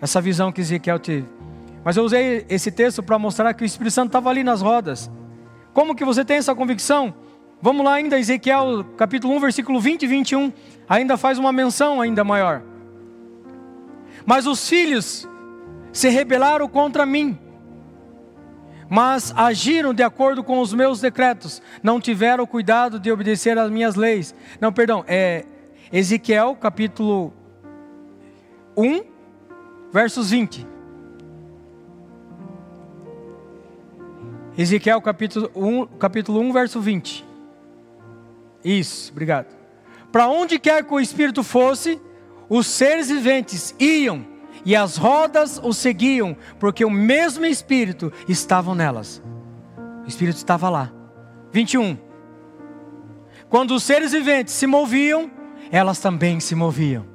essa 0.00 0.20
visão 0.22 0.50
que 0.50 0.62
Ezequiel 0.62 0.98
teve. 0.98 1.26
Mas 1.84 1.96
eu 1.96 2.04
usei 2.04 2.46
esse 2.48 2.70
texto 2.70 3.02
para 3.02 3.18
mostrar 3.18 3.52
que 3.52 3.62
o 3.62 3.66
Espírito 3.66 3.92
Santo 3.92 4.06
estava 4.06 4.30
ali 4.30 4.42
nas 4.42 4.62
rodas. 4.62 5.10
Como 5.72 5.94
que 5.94 6.04
você 6.04 6.24
tem 6.24 6.36
essa 6.36 6.54
convicção? 6.54 7.14
Vamos 7.60 7.84
lá 7.84 7.94
ainda, 7.94 8.18
Ezequiel 8.18 8.84
capítulo 8.96 9.34
1, 9.34 9.40
versículo 9.40 9.80
20 9.80 10.02
e 10.02 10.06
21. 10.06 10.52
Ainda 10.88 11.16
faz 11.16 11.38
uma 11.38 11.52
menção 11.52 12.00
ainda 12.00 12.24
maior. 12.24 12.62
Mas 14.26 14.46
os 14.46 14.68
filhos 14.68 15.28
se 15.92 16.08
rebelaram 16.08 16.68
contra 16.68 17.06
mim 17.06 17.38
mas 18.94 19.32
agiram 19.34 19.94
de 19.94 20.02
acordo 20.02 20.44
com 20.44 20.60
os 20.60 20.74
meus 20.74 21.00
decretos, 21.00 21.62
não 21.82 21.98
tiveram 21.98 22.46
cuidado 22.46 23.00
de 23.00 23.10
obedecer 23.10 23.56
às 23.56 23.70
minhas 23.70 23.94
leis. 23.94 24.34
Não, 24.60 24.70
perdão, 24.70 25.02
é 25.08 25.46
Ezequiel 25.90 26.54
capítulo 26.54 27.32
1, 28.76 29.02
versos 29.90 30.28
20. 30.28 30.66
Ezequiel 34.56 35.00
capítulo 35.00 35.50
1, 35.54 35.86
capítulo 35.98 36.40
1, 36.40 36.52
verso 36.52 36.80
20. 36.80 37.24
Isso, 38.62 39.10
obrigado. 39.10 39.46
Para 40.10 40.28
onde 40.28 40.58
quer 40.58 40.84
que 40.84 40.92
o 40.92 41.00
Espírito 41.00 41.42
fosse, 41.42 41.98
os 42.48 42.66
seres 42.66 43.08
viventes 43.08 43.74
iam 43.80 44.26
e 44.64 44.76
as 44.76 44.96
rodas 44.96 45.58
o 45.62 45.72
seguiam, 45.72 46.36
porque 46.60 46.84
o 46.84 46.90
mesmo 46.90 47.46
Espírito 47.46 48.12
estava 48.28 48.74
nelas. 48.74 49.22
O 50.04 50.08
Espírito 50.08 50.36
estava 50.36 50.68
lá. 50.68 50.92
21. 51.50 51.96
Quando 53.48 53.74
os 53.74 53.82
seres 53.82 54.12
viventes 54.12 54.52
se 54.52 54.66
moviam, 54.66 55.30
elas 55.70 55.98
também 55.98 56.40
se 56.40 56.54
moviam. 56.54 57.06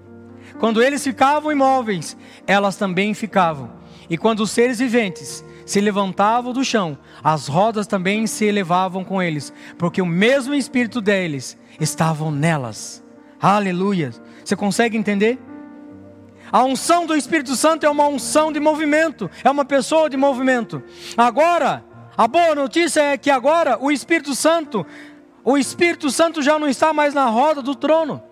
Quando 0.60 0.82
eles 0.82 1.04
ficavam 1.04 1.52
imóveis, 1.52 2.18
elas 2.48 2.76
também 2.76 3.14
ficavam. 3.14 3.72
E 4.10 4.18
quando 4.18 4.40
os 4.40 4.50
seres 4.50 4.80
viventes 4.80 5.46
se 5.68 5.82
levantavam 5.82 6.54
do 6.54 6.64
chão, 6.64 6.98
as 7.22 7.48
rodas 7.48 7.86
também 7.86 8.26
se 8.26 8.46
elevavam 8.46 9.04
com 9.04 9.22
eles, 9.22 9.52
porque 9.78 10.02
o 10.02 10.06
mesmo 10.06 10.56
Espírito 10.56 11.02
deles 11.02 11.58
estavam 11.78 12.32
nelas. 12.32 13.04
Aleluia. 13.40 14.12
Você 14.44 14.56
consegue 14.56 14.98
entender? 14.98 15.38
A 16.50 16.64
unção 16.64 17.06
do 17.06 17.14
Espírito 17.14 17.54
Santo 17.58 17.86
é 17.86 17.90
uma 17.90 18.08
unção 18.08 18.50
de 18.50 18.62
movimento, 18.62 19.30
é 19.44 19.52
uma 19.52 19.66
pessoa 19.66 20.10
de 20.10 20.16
movimento. 20.16 20.82
Agora, 21.18 21.84
a 22.16 22.30
boa 22.30 22.56
notícia 22.56 23.02
é 23.02 23.18
que 23.18 23.30
agora 23.30 23.78
o 23.78 23.92
Espírito 23.92 24.34
Santo, 24.34 24.86
o 25.44 25.58
Espírito 25.58 26.10
Santo 26.10 26.42
já 26.42 26.58
não 26.58 26.70
está 26.70 26.94
mais 26.94 27.14
na 27.14 27.26
roda 27.26 27.62
do 27.62 27.76
trono. 27.76 28.24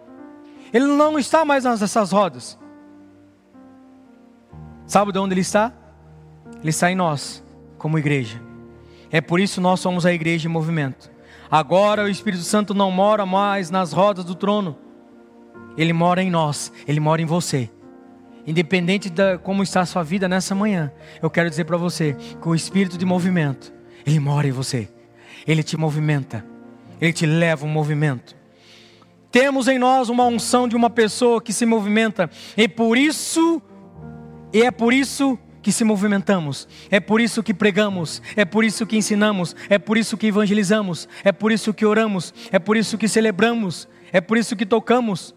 Ele 0.72 0.86
não 0.86 1.20
está 1.20 1.44
mais 1.44 1.66
nessas 1.66 2.14
rodas. 2.14 2.58
Sabe 4.88 5.12
de 5.12 5.20
onde 5.20 5.34
ele 5.34 5.42
está? 5.42 5.74
Ele 6.62 6.70
está 6.70 6.92
em 6.92 6.96
nós, 6.96 7.44
como 7.78 8.00
igreja. 8.00 8.42
É 9.12 9.22
por 9.22 9.40
isso 9.40 9.62
nós 9.62 9.80
somos 9.80 10.06
a 10.06 10.14
igreja 10.14 10.48
em 10.48 10.52
movimento. 10.52 11.12
Agora 11.50 12.04
o 12.04 12.10
Espírito 12.10 12.44
Santo 12.44 12.74
não 12.74 12.92
mora 12.92 13.26
mais 13.26 13.70
nas 13.70 13.94
rodas 13.94 14.26
do 14.26 14.36
trono. 14.36 14.78
Ele 15.78 15.94
mora 15.94 16.22
em 16.24 16.30
nós, 16.30 16.72
ele 16.88 17.00
mora 17.00 17.22
em 17.22 17.26
você. 17.26 17.70
Independente 18.48 19.10
de 19.10 19.38
como 19.40 19.64
está 19.64 19.82
a 19.82 19.86
sua 19.86 20.04
vida 20.04 20.28
nessa 20.28 20.54
manhã, 20.54 20.92
eu 21.22 21.30
quero 21.30 21.50
dizer 21.50 21.66
para 21.66 21.78
você 21.78 22.16
que 22.42 22.48
o 22.48 22.56
espírito 22.56 22.98
de 22.98 23.06
movimento, 23.06 23.74
ele 24.06 24.20
mora 24.20 24.48
em 24.48 24.52
você. 24.52 24.88
Ele 25.48 25.64
te 25.64 25.78
movimenta. 25.78 26.46
Ele 27.00 27.14
te 27.14 27.26
leva 27.26 27.66
um 27.66 27.70
movimento. 27.70 28.36
Temos 29.32 29.68
em 29.68 29.78
nós 29.78 30.10
uma 30.10 30.26
unção 30.26 30.68
de 30.68 30.76
uma 30.76 30.90
pessoa 30.90 31.42
que 31.42 31.52
se 31.52 31.66
movimenta, 31.66 32.30
e 32.56 32.70
por 32.70 32.98
isso, 32.98 33.62
e 34.54 34.62
é 34.62 34.72
por 34.72 34.94
isso 34.94 35.38
que 35.66 35.72
se 35.72 35.84
movimentamos, 35.84 36.68
é 36.92 37.00
por 37.00 37.20
isso 37.20 37.42
que 37.42 37.52
pregamos, 37.52 38.22
é 38.36 38.46
por 38.46 38.64
isso 38.64 38.86
que 38.86 38.96
ensinamos, 38.96 39.56
é 39.68 39.80
por 39.80 39.98
isso 39.98 40.16
que 40.16 40.28
evangelizamos, 40.28 41.10
é 41.24 41.32
por 41.32 41.52
isso 41.52 41.74
que 41.74 41.84
oramos, 41.84 42.32
é 42.52 42.60
por 42.60 42.78
isso 42.78 43.00
que 43.00 43.08
celebramos, 43.08 43.88
é 44.14 44.22
por 44.22 44.38
isso 44.38 44.56
que 44.56 44.64
tocamos 44.64 45.34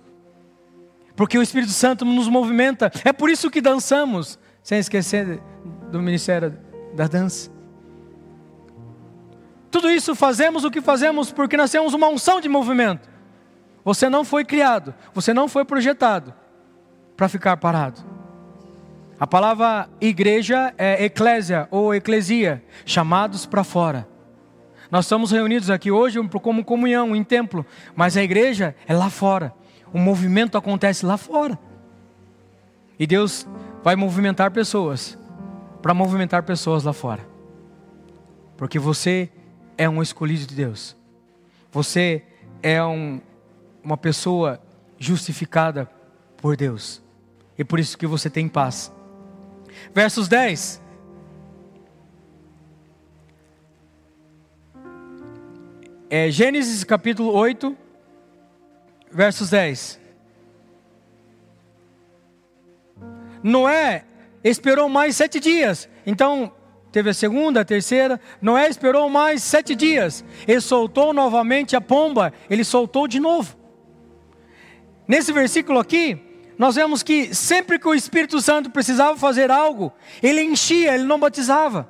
porque 1.17 1.39
o 1.39 1.43
Espírito 1.43 1.73
Santo 1.73 2.05
nos 2.05 2.29
movimenta. 2.29 2.93
É 3.07 3.11
por 3.11 3.31
isso 3.31 3.51
que 3.51 3.63
dançamos, 3.63 4.39
sem 4.63 4.79
esquecer 4.79 5.41
do 5.91 5.99
ministério 6.03 6.59
da 6.95 7.09
dança. 7.09 7.51
Tudo 9.71 9.91
isso 9.91 10.15
fazemos 10.15 10.63
o 10.63 10.71
que 10.71 10.83
fazemos 10.83 11.33
porque 11.33 11.57
nós 11.57 11.71
temos 11.71 11.95
uma 11.95 12.09
unção 12.09 12.39
de 12.39 12.51
movimento. 12.51 13.09
Você 13.83 14.11
não 14.11 14.25
foi 14.25 14.45
criado, 14.45 14.95
você 15.15 15.33
não 15.33 15.49
foi 15.49 15.65
projetado 15.65 16.35
para 17.17 17.31
ficar 17.31 17.57
parado. 17.57 18.18
A 19.21 19.27
palavra 19.27 19.89
igreja 20.01 20.73
é 20.79 21.05
eclésia 21.05 21.67
ou 21.73 21.93
eclesia, 21.93 22.63
chamados 22.87 23.45
para 23.47 23.65
fora. 23.65 24.07
Nós 24.93 25.07
estamos 25.07 25.33
reunidos 25.33 25.71
aqui 25.71 25.91
hoje 25.91 26.21
como 26.41 26.65
comunhão 26.65 27.17
em 27.17 27.25
templo, 27.25 27.67
mas 27.97 28.17
a 28.17 28.23
igreja 28.23 28.77
é 28.87 28.95
lá 28.95 29.11
fora. 29.11 29.53
O 29.93 29.99
movimento 29.99 30.57
acontece 30.57 31.05
lá 31.05 31.17
fora. 31.17 31.59
E 32.97 33.07
Deus 33.07 33.47
vai 33.83 33.97
movimentar 33.97 34.53
pessoas 34.53 35.19
para 35.83 35.93
movimentar 35.93 36.45
pessoas 36.45 36.85
lá 36.85 36.93
fora. 36.93 37.27
Porque 38.57 38.79
você 38.79 39.31
é 39.77 39.89
um 39.89 40.01
escolhido 40.01 40.47
de 40.47 40.55
Deus. 40.55 40.97
Você 41.73 42.23
é 42.63 42.83
um, 42.83 43.21
uma 43.83 43.97
pessoa 43.97 44.61
justificada 44.97 45.91
por 46.37 46.57
Deus. 46.57 47.03
E 47.59 47.65
por 47.65 47.81
isso 47.81 47.99
que 47.99 48.07
você 48.07 48.31
tem 48.31 48.49
paz. 48.49 48.93
Versos 49.93 50.29
10. 50.29 50.83
É 56.11 56.31
Gênesis 56.31 56.85
capítulo 56.85 57.33
8, 57.33 57.77
versos 59.13 59.51
10. 59.51 60.01
Noé 63.43 64.05
esperou 64.43 64.89
mais 64.89 65.17
sete 65.17 65.39
dias. 65.39 65.89
Então, 66.07 66.53
teve 66.91 67.11
a 67.11 67.15
segunda, 67.15 67.61
a 67.61 67.65
terceira. 67.65 68.21
Noé 68.41 68.69
esperou 68.69 69.09
mais 69.09 69.43
sete 69.43 69.75
dias. 69.75 70.25
Ele 70.47 70.61
soltou 70.61 71.13
novamente 71.13 71.77
a 71.77 71.81
pomba. 71.81 72.33
Ele 72.49 72.65
soltou 72.65 73.07
de 73.07 73.21
novo. 73.21 73.57
Nesse 75.07 75.33
versículo 75.33 75.79
aqui, 75.79 76.28
nós 76.59 76.75
vemos 76.75 77.05
que 77.05 77.33
sempre 77.33 77.79
que 77.79 77.87
o 77.87 77.95
Espírito 77.95 78.41
Santo 78.41 78.69
precisava 78.69 79.17
fazer 79.17 79.49
algo, 79.49 79.93
ele 80.21 80.43
enchia, 80.43 80.93
ele 80.93 81.05
não 81.05 81.19
batizava. 81.19 81.89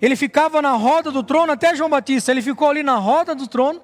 Ele 0.00 0.16
ficava 0.16 0.62
na 0.62 0.72
roda 0.72 1.10
do 1.10 1.22
trono 1.22 1.52
até 1.52 1.76
João 1.76 1.90
Batista. 1.90 2.30
Ele 2.30 2.40
ficou 2.40 2.70
ali 2.70 2.82
na 2.82 2.96
roda 2.96 3.34
do 3.34 3.46
trono, 3.46 3.80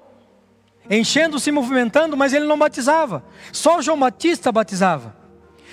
enchendo, 0.89 1.39
se 1.39 1.51
movimentando, 1.51 2.17
mas 2.17 2.33
ele 2.33 2.45
não 2.45 2.57
batizava. 2.57 3.23
Só 3.51 3.81
João 3.81 3.99
Batista 3.99 4.51
batizava. 4.51 5.15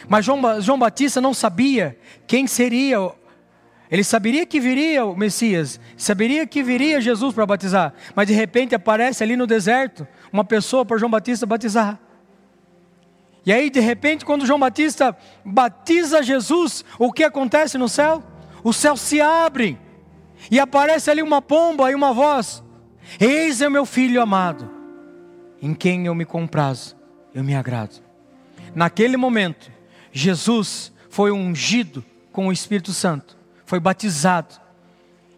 Mas 0.07 0.25
João, 0.25 0.61
João 0.61 0.79
Batista 0.79 1.21
não 1.21 1.33
sabia 1.33 1.99
quem 2.27 2.47
seria. 2.47 2.99
Ele 3.91 4.05
saberia 4.05 4.45
que 4.45 4.61
viria 4.61 5.07
o 5.07 5.17
Messias, 5.17 5.81
saberia 5.97 6.47
que 6.47 6.63
viria 6.63 7.01
Jesus 7.01 7.35
para 7.35 7.47
batizar, 7.47 7.95
mas 8.15 8.27
de 8.27 8.35
repente 8.35 8.75
aparece 8.75 9.23
ali 9.25 9.35
no 9.35 9.47
deserto 9.47 10.07
uma 10.31 10.45
pessoa 10.45 10.85
para 10.85 10.99
João 10.99 11.11
Batista 11.11 11.47
batizar. 11.47 11.99
E 13.49 13.53
aí, 13.53 13.71
de 13.71 13.81
repente, 13.81 14.27
quando 14.27 14.45
João 14.45 14.61
Batista 14.61 15.17
batiza 15.43 16.23
Jesus, 16.23 16.85
o 16.99 17.11
que 17.11 17.25
acontece 17.25 17.79
no 17.79 17.89
céu? 17.89 18.23
O 18.63 18.75
céu 18.75 18.95
se 18.95 19.23
abre 19.23 19.79
e 20.51 20.61
aparece 20.61 21.11
ali 21.11 21.23
uma 21.23 21.41
pomba 21.41 21.91
e 21.91 21.95
uma 21.95 22.13
voz: 22.13 22.63
Eis 23.19 23.63
é 23.63 23.69
o 23.69 23.71
meu 23.71 23.87
filho 23.87 24.21
amado, 24.21 24.71
em 25.63 25.73
quem 25.73 26.05
eu 26.05 26.15
me 26.15 26.27
comprazo, 26.27 26.95
eu 27.35 27.43
me 27.43 27.55
agrado. 27.55 28.03
Naquele 28.75 29.17
momento, 29.17 29.73
Jesus 30.13 30.93
foi 31.09 31.33
ungido 31.33 32.05
com 32.31 32.49
o 32.49 32.53
Espírito 32.53 32.93
Santo, 32.93 33.35
foi 33.65 33.81
batizado, 33.81 34.57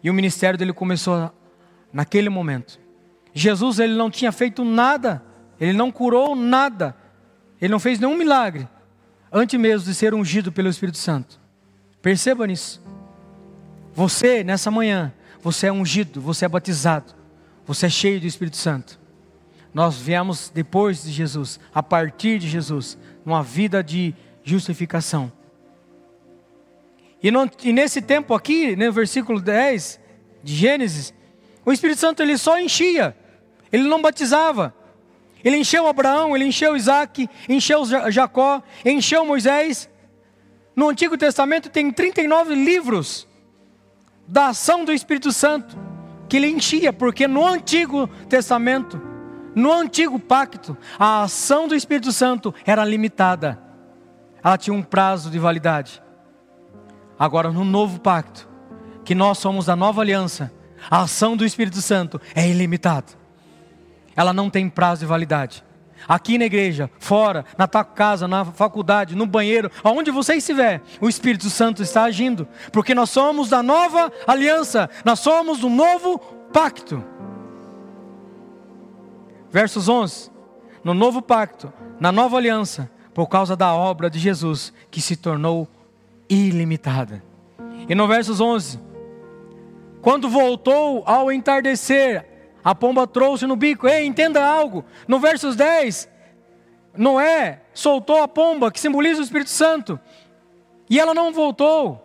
e 0.03 0.09
o 0.09 0.13
ministério 0.13 0.59
dele 0.59 0.73
começou 0.73 1.31
naquele 1.93 2.27
momento. 2.27 2.77
Jesus 3.33 3.79
ele 3.79 3.95
não 3.95 4.11
tinha 4.11 4.33
feito 4.33 4.65
nada, 4.65 5.23
ele 5.57 5.71
não 5.71 5.89
curou 5.89 6.35
nada, 6.35 6.93
ele 7.61 7.71
não 7.71 7.79
fez 7.79 7.99
nenhum 7.99 8.17
milagre 8.17 8.67
antes 9.31 9.57
mesmo 9.59 9.87
de 9.87 9.95
ser 9.95 10.13
ungido 10.13 10.51
pelo 10.51 10.67
Espírito 10.67 10.97
Santo. 10.97 11.39
Perceba 12.01 12.45
nisso. 12.45 12.81
Você, 13.93 14.43
nessa 14.43 14.71
manhã, 14.71 15.13
você 15.41 15.67
é 15.67 15.71
ungido, 15.71 16.19
você 16.19 16.45
é 16.45 16.49
batizado, 16.49 17.13
você 17.65 17.85
é 17.85 17.89
cheio 17.89 18.19
do 18.19 18.25
Espírito 18.25 18.57
Santo. 18.57 18.99
Nós 19.73 19.97
viemos 19.97 20.51
depois 20.53 21.03
de 21.03 21.11
Jesus, 21.11 21.59
a 21.73 21.81
partir 21.81 22.39
de 22.39 22.49
Jesus, 22.49 22.97
numa 23.25 23.41
vida 23.41 23.83
de 23.83 24.13
justificação. 24.43 25.31
E, 27.23 27.29
e 27.63 27.71
nesse 27.71 28.01
tempo 28.01 28.33
aqui, 28.33 28.75
no 28.75 28.91
versículo 28.91 29.39
10 29.39 29.99
de 30.43 30.55
Gênesis, 30.55 31.13
o 31.63 31.71
Espírito 31.71 31.99
Santo 31.99 32.21
ele 32.21 32.37
só 32.37 32.59
enchia, 32.59 33.15
ele 33.71 33.83
não 33.83 34.01
batizava. 34.01 34.73
Ele 35.43 35.57
encheu 35.57 35.87
Abraão, 35.87 36.35
ele 36.35 36.45
encheu 36.45 36.75
Isaac, 36.75 37.29
encheu 37.49 37.83
Jacó, 38.11 38.61
encheu 38.85 39.25
Moisés. 39.25 39.89
No 40.75 40.89
Antigo 40.89 41.17
Testamento 41.17 41.69
tem 41.69 41.91
39 41.91 42.55
livros 42.55 43.27
da 44.27 44.47
ação 44.47 44.85
do 44.85 44.91
Espírito 44.91 45.31
Santo 45.31 45.77
que 46.29 46.37
ele 46.37 46.47
enchia, 46.47 46.93
porque 46.93 47.27
no 47.27 47.45
Antigo 47.45 48.07
Testamento, 48.29 49.01
no 49.53 49.71
Antigo 49.73 50.17
Pacto, 50.17 50.77
a 50.97 51.23
ação 51.23 51.67
do 51.67 51.75
Espírito 51.75 52.11
Santo 52.13 52.53
era 52.65 52.85
limitada, 52.85 53.61
ela 54.41 54.57
tinha 54.57 54.73
um 54.73 54.81
prazo 54.81 55.29
de 55.29 55.37
validade. 55.37 56.01
Agora, 57.19 57.51
no 57.51 57.65
Novo 57.65 57.99
Pacto, 57.99 58.47
que 59.03 59.13
nós 59.13 59.39
somos 59.39 59.67
a 59.67 59.75
nova 59.75 60.01
aliança, 60.01 60.51
a 60.89 61.01
ação 61.01 61.35
do 61.35 61.45
Espírito 61.45 61.81
Santo 61.81 62.19
é 62.33 62.47
ilimitada 62.47 63.20
ela 64.15 64.33
não 64.33 64.49
tem 64.49 64.69
prazo 64.69 65.01
de 65.01 65.05
validade. 65.05 65.63
Aqui 66.07 66.37
na 66.37 66.45
igreja, 66.45 66.89
fora, 66.99 67.45
na 67.57 67.67
tua 67.67 67.83
casa, 67.83 68.27
na 68.27 68.43
faculdade, 68.45 69.15
no 69.15 69.25
banheiro, 69.25 69.69
aonde 69.83 70.09
você 70.11 70.35
estiver, 70.35 70.81
o 70.99 71.07
Espírito 71.07 71.49
Santo 71.49 71.83
está 71.83 72.03
agindo, 72.03 72.47
porque 72.71 72.95
nós 72.95 73.09
somos 73.09 73.49
da 73.49 73.61
nova 73.61 74.11
aliança, 74.25 74.89
nós 75.05 75.19
somos 75.19 75.59
do 75.59 75.69
novo 75.69 76.17
pacto. 76.51 77.03
Versos 79.51 79.87
11: 79.87 80.31
No 80.83 80.93
novo 80.93 81.21
pacto, 81.21 81.71
na 81.99 82.11
nova 82.11 82.37
aliança, 82.37 82.89
por 83.13 83.27
causa 83.27 83.55
da 83.55 83.73
obra 83.73 84.09
de 84.09 84.17
Jesus, 84.17 84.73
que 84.89 85.01
se 85.01 85.15
tornou 85.15 85.67
ilimitada. 86.29 87.21
E 87.87 87.93
no 87.93 88.07
versos 88.07 88.39
11: 88.39 88.79
Quando 90.01 90.29
voltou 90.29 91.03
ao 91.05 91.31
entardecer, 91.31 92.30
a 92.63 92.75
pomba 92.75 93.07
trouxe 93.07 93.45
no 93.47 93.55
bico. 93.55 93.87
Ei, 93.87 94.05
entenda 94.05 94.43
algo. 94.45 94.85
No 95.07 95.19
versos 95.19 95.55
10, 95.55 96.09
Noé 96.95 97.61
soltou 97.73 98.21
a 98.21 98.27
pomba, 98.27 98.71
que 98.71 98.79
simboliza 98.79 99.21
o 99.21 99.23
Espírito 99.23 99.49
Santo. 99.49 99.99
E 100.89 100.99
ela 100.99 101.13
não 101.13 101.31
voltou. 101.31 102.01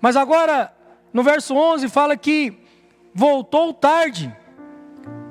Mas 0.00 0.16
agora, 0.16 0.72
no 1.12 1.22
verso 1.22 1.54
11, 1.54 1.88
fala 1.88 2.16
que 2.16 2.58
voltou 3.14 3.72
tarde. 3.72 4.34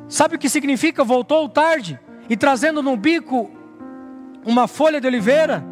Sabe 0.07 0.35
o 0.35 0.39
que 0.39 0.49
significa 0.49 1.03
voltou 1.03 1.47
tarde? 1.47 1.99
E 2.29 2.35
trazendo 2.35 2.81
no 2.81 2.97
bico 2.97 3.51
uma 4.45 4.67
folha 4.67 4.99
de 4.99 5.07
oliveira. 5.07 5.63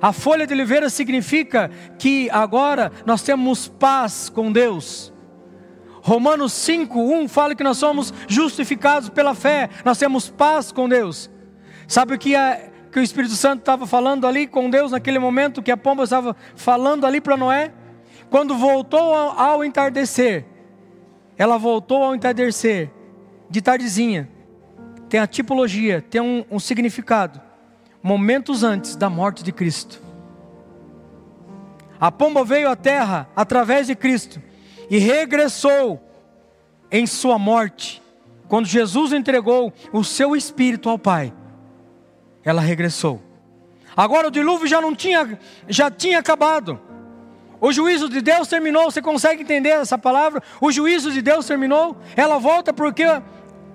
A 0.00 0.12
folha 0.12 0.46
de 0.46 0.54
oliveira 0.54 0.88
significa 0.88 1.70
que 1.98 2.30
agora 2.30 2.92
nós 3.04 3.22
temos 3.22 3.68
paz 3.68 4.28
com 4.28 4.50
Deus. 4.50 5.11
Romanos 6.02 6.52
5, 6.52 7.00
1 7.00 7.28
fala 7.28 7.54
que 7.54 7.62
nós 7.62 7.78
somos 7.78 8.12
justificados 8.26 9.08
pela 9.08 9.34
fé, 9.36 9.70
nós 9.84 9.98
temos 9.98 10.28
paz 10.28 10.72
com 10.72 10.88
Deus. 10.88 11.30
Sabe 11.86 12.14
o 12.14 12.18
que, 12.18 12.34
é, 12.34 12.72
que 12.90 12.98
o 12.98 13.02
Espírito 13.02 13.34
Santo 13.34 13.60
estava 13.60 13.86
falando 13.86 14.26
ali 14.26 14.48
com 14.48 14.68
Deus 14.68 14.90
naquele 14.90 15.20
momento, 15.20 15.62
que 15.62 15.70
a 15.70 15.76
pomba 15.76 16.02
estava 16.02 16.34
falando 16.56 17.06
ali 17.06 17.20
para 17.20 17.36
Noé? 17.36 17.72
Quando 18.28 18.56
voltou 18.56 19.14
ao, 19.14 19.38
ao 19.38 19.64
entardecer, 19.64 20.44
ela 21.38 21.56
voltou 21.56 22.02
ao 22.02 22.16
entardecer, 22.16 22.90
de 23.48 23.62
tardezinha, 23.62 24.28
tem 25.08 25.20
a 25.20 25.26
tipologia, 25.26 26.02
tem 26.02 26.20
um, 26.20 26.44
um 26.50 26.58
significado. 26.58 27.40
Momentos 28.02 28.64
antes 28.64 28.96
da 28.96 29.08
morte 29.08 29.44
de 29.44 29.52
Cristo. 29.52 30.02
A 32.00 32.10
pomba 32.10 32.44
veio 32.44 32.68
à 32.68 32.74
terra 32.74 33.28
através 33.36 33.86
de 33.86 33.94
Cristo 33.94 34.42
e 34.92 34.98
regressou 34.98 36.06
em 36.90 37.06
sua 37.06 37.38
morte. 37.38 38.02
Quando 38.46 38.66
Jesus 38.66 39.14
entregou 39.14 39.72
o 39.90 40.04
seu 40.04 40.36
espírito 40.36 40.90
ao 40.90 40.98
Pai, 40.98 41.32
ela 42.44 42.60
regressou. 42.60 43.22
Agora 43.96 44.28
o 44.28 44.30
dilúvio 44.30 44.66
já 44.66 44.82
não 44.82 44.94
tinha, 44.94 45.38
já 45.66 45.90
tinha 45.90 46.18
acabado. 46.18 46.78
O 47.58 47.72
juízo 47.72 48.06
de 48.06 48.20
Deus 48.20 48.48
terminou. 48.48 48.90
Você 48.90 49.00
consegue 49.00 49.40
entender 49.40 49.70
essa 49.70 49.96
palavra? 49.96 50.42
O 50.60 50.70
juízo 50.70 51.10
de 51.10 51.22
Deus 51.22 51.46
terminou. 51.46 51.96
Ela 52.14 52.36
volta 52.36 52.70
porque 52.70 53.04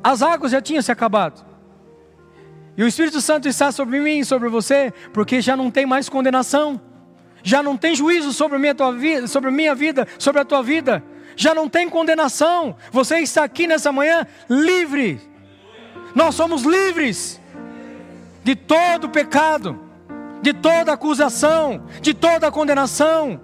as 0.04 0.22
águas 0.22 0.52
já 0.52 0.62
tinham 0.62 0.84
se 0.84 0.92
acabado. 0.92 1.44
E 2.78 2.84
o 2.84 2.88
Espírito 2.88 3.22
Santo 3.22 3.48
está 3.48 3.72
sobre 3.72 4.00
mim 4.00 4.24
sobre 4.24 4.50
você, 4.50 4.94
porque 5.12 5.42
já 5.42 5.58
não 5.58 5.72
tem 5.72 5.84
mais 5.84 6.10
condenação 6.10 6.80
já 7.48 7.64
não 7.64 7.78
tem 7.78 7.96
juízo 7.96 8.34
sobre 8.34 8.58
a 8.58 8.60
minha, 8.60 8.76
tua 8.76 8.92
vida, 8.92 9.26
sobre 9.26 9.48
a 9.48 9.54
minha 9.54 9.74
vida, 9.74 10.06
sobre 10.20 10.42
a 10.42 10.44
tua 10.44 10.62
vida. 10.62 11.02
já 11.38 11.56
não 11.56 11.70
tem 11.70 11.88
condenação. 11.88 12.76
Você 12.92 13.20
está 13.20 13.46
aqui 13.46 13.68
nessa 13.68 13.90
manhã 13.90 14.28
livre. 14.50 15.22
Nós 16.14 16.36
somos 16.36 16.64
livres 16.64 17.40
de 18.44 18.54
todo 18.54 19.08
pecado, 19.08 19.80
de 20.42 20.52
toda 20.52 20.92
acusação, 20.92 21.86
de 22.02 22.14
toda 22.14 22.52
condenação. 22.52 23.40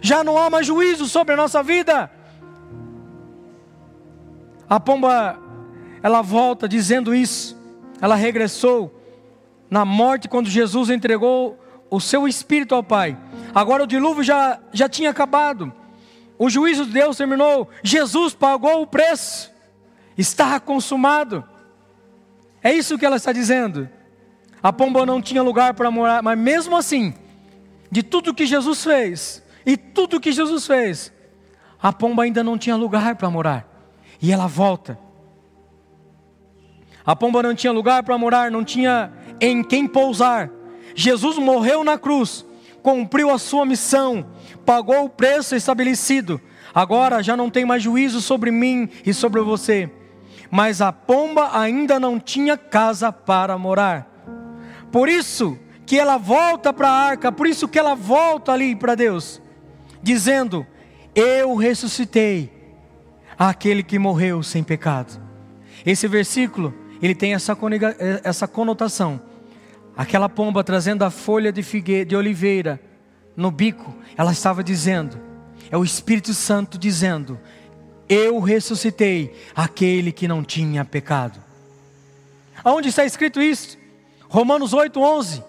Já 0.00 0.24
não 0.24 0.38
há 0.38 0.48
mais 0.48 0.66
juízo 0.66 1.04
sobre 1.06 1.34
a 1.34 1.36
nossa 1.36 1.62
vida. 1.62 2.10
A 4.70 4.80
pomba, 4.80 5.38
ela 6.02 6.22
volta 6.22 6.66
dizendo 6.66 7.14
isso. 7.14 7.54
Ela 8.00 8.14
regressou 8.14 8.98
na 9.68 9.84
morte 9.84 10.28
quando 10.28 10.48
Jesus 10.48 10.88
entregou 10.88 11.58
o 11.90 12.00
seu 12.00 12.26
espírito 12.26 12.74
ao 12.74 12.82
Pai. 12.82 13.16
Agora 13.54 13.84
o 13.84 13.86
dilúvio 13.86 14.22
já, 14.22 14.58
já 14.72 14.88
tinha 14.88 15.10
acabado. 15.10 15.72
O 16.38 16.50
juízo 16.50 16.86
de 16.86 16.92
Deus 16.92 17.16
terminou. 17.16 17.68
Jesus 17.82 18.34
pagou 18.34 18.82
o 18.82 18.86
preço. 18.86 19.52
Está 20.16 20.58
consumado. 20.58 21.44
É 22.62 22.72
isso 22.72 22.98
que 22.98 23.06
ela 23.06 23.16
está 23.16 23.32
dizendo. 23.32 23.88
A 24.62 24.72
pomba 24.72 25.04
não 25.04 25.20
tinha 25.20 25.42
lugar 25.42 25.74
para 25.74 25.90
morar, 25.90 26.22
mas 26.22 26.38
mesmo 26.38 26.76
assim, 26.76 27.14
de 27.90 28.02
tudo 28.02 28.32
que 28.32 28.46
Jesus 28.46 28.82
fez, 28.82 29.42
e 29.66 29.76
tudo 29.76 30.18
que 30.18 30.32
Jesus 30.32 30.66
fez, 30.66 31.12
a 31.80 31.92
pomba 31.92 32.22
ainda 32.22 32.42
não 32.42 32.56
tinha 32.56 32.74
lugar 32.74 33.14
para 33.16 33.28
morar. 33.28 33.68
E 34.22 34.32
ela 34.32 34.46
volta. 34.46 34.98
A 37.04 37.14
pomba 37.14 37.42
não 37.42 37.54
tinha 37.54 37.72
lugar 37.72 38.02
para 38.02 38.16
morar, 38.16 38.50
não 38.50 38.64
tinha 38.64 39.12
em 39.38 39.62
quem 39.62 39.86
pousar. 39.86 40.50
Jesus 40.94 41.38
morreu 41.38 41.82
na 41.82 41.98
cruz, 41.98 42.44
cumpriu 42.82 43.30
a 43.30 43.38
sua 43.38 43.66
missão, 43.66 44.26
pagou 44.64 45.04
o 45.04 45.08
preço 45.08 45.56
estabelecido. 45.56 46.40
Agora 46.74 47.22
já 47.22 47.36
não 47.36 47.50
tem 47.50 47.64
mais 47.64 47.82
juízo 47.82 48.20
sobre 48.20 48.50
mim 48.50 48.88
e 49.04 49.14
sobre 49.14 49.40
você. 49.40 49.90
Mas 50.50 50.80
a 50.80 50.92
pomba 50.92 51.58
ainda 51.58 51.98
não 51.98 52.18
tinha 52.20 52.56
casa 52.56 53.12
para 53.12 53.56
morar. 53.58 54.08
Por 54.92 55.08
isso 55.08 55.58
que 55.86 55.98
ela 55.98 56.16
volta 56.16 56.72
para 56.72 56.88
a 56.88 56.92
arca, 56.92 57.32
por 57.32 57.46
isso 57.46 57.68
que 57.68 57.78
ela 57.78 57.94
volta 57.94 58.52
ali 58.52 58.76
para 58.76 58.94
Deus, 58.94 59.40
dizendo: 60.02 60.66
Eu 61.14 61.54
ressuscitei 61.56 62.52
aquele 63.38 63.82
que 63.82 63.98
morreu 63.98 64.42
sem 64.42 64.62
pecado. 64.62 65.20
Esse 65.84 66.08
versículo, 66.08 66.72
ele 67.02 67.14
tem 67.14 67.34
essa, 67.34 67.56
essa 68.22 68.48
conotação. 68.48 69.20
Aquela 69.96 70.28
pomba 70.28 70.64
trazendo 70.64 71.04
a 71.04 71.10
folha 71.10 71.52
de, 71.52 71.62
figue, 71.62 72.04
de 72.04 72.16
oliveira 72.16 72.80
no 73.36 73.50
bico, 73.50 73.94
ela 74.16 74.32
estava 74.32 74.62
dizendo, 74.62 75.20
é 75.70 75.76
o 75.76 75.84
Espírito 75.84 76.34
Santo 76.34 76.78
dizendo: 76.78 77.38
Eu 78.08 78.40
ressuscitei 78.40 79.34
aquele 79.54 80.12
que 80.12 80.28
não 80.28 80.42
tinha 80.42 80.84
pecado. 80.84 81.42
Aonde 82.62 82.88
está 82.88 83.04
escrito 83.04 83.40
isso? 83.40 83.78
Romanos 84.28 84.72
8:11. 84.72 85.42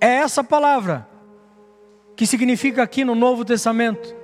É 0.00 0.06
essa 0.06 0.44
palavra 0.44 1.08
que 2.14 2.26
significa 2.26 2.82
aqui 2.82 3.04
no 3.04 3.14
Novo 3.14 3.44
Testamento. 3.44 4.14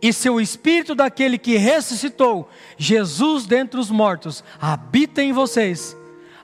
E 0.00 0.12
seu 0.12 0.40
espírito 0.40 0.94
daquele 0.94 1.38
que 1.38 1.56
ressuscitou 1.56 2.48
Jesus 2.76 3.46
dentre 3.46 3.80
os 3.80 3.90
mortos 3.90 4.44
habita 4.60 5.22
em 5.22 5.32
vocês. 5.32 5.96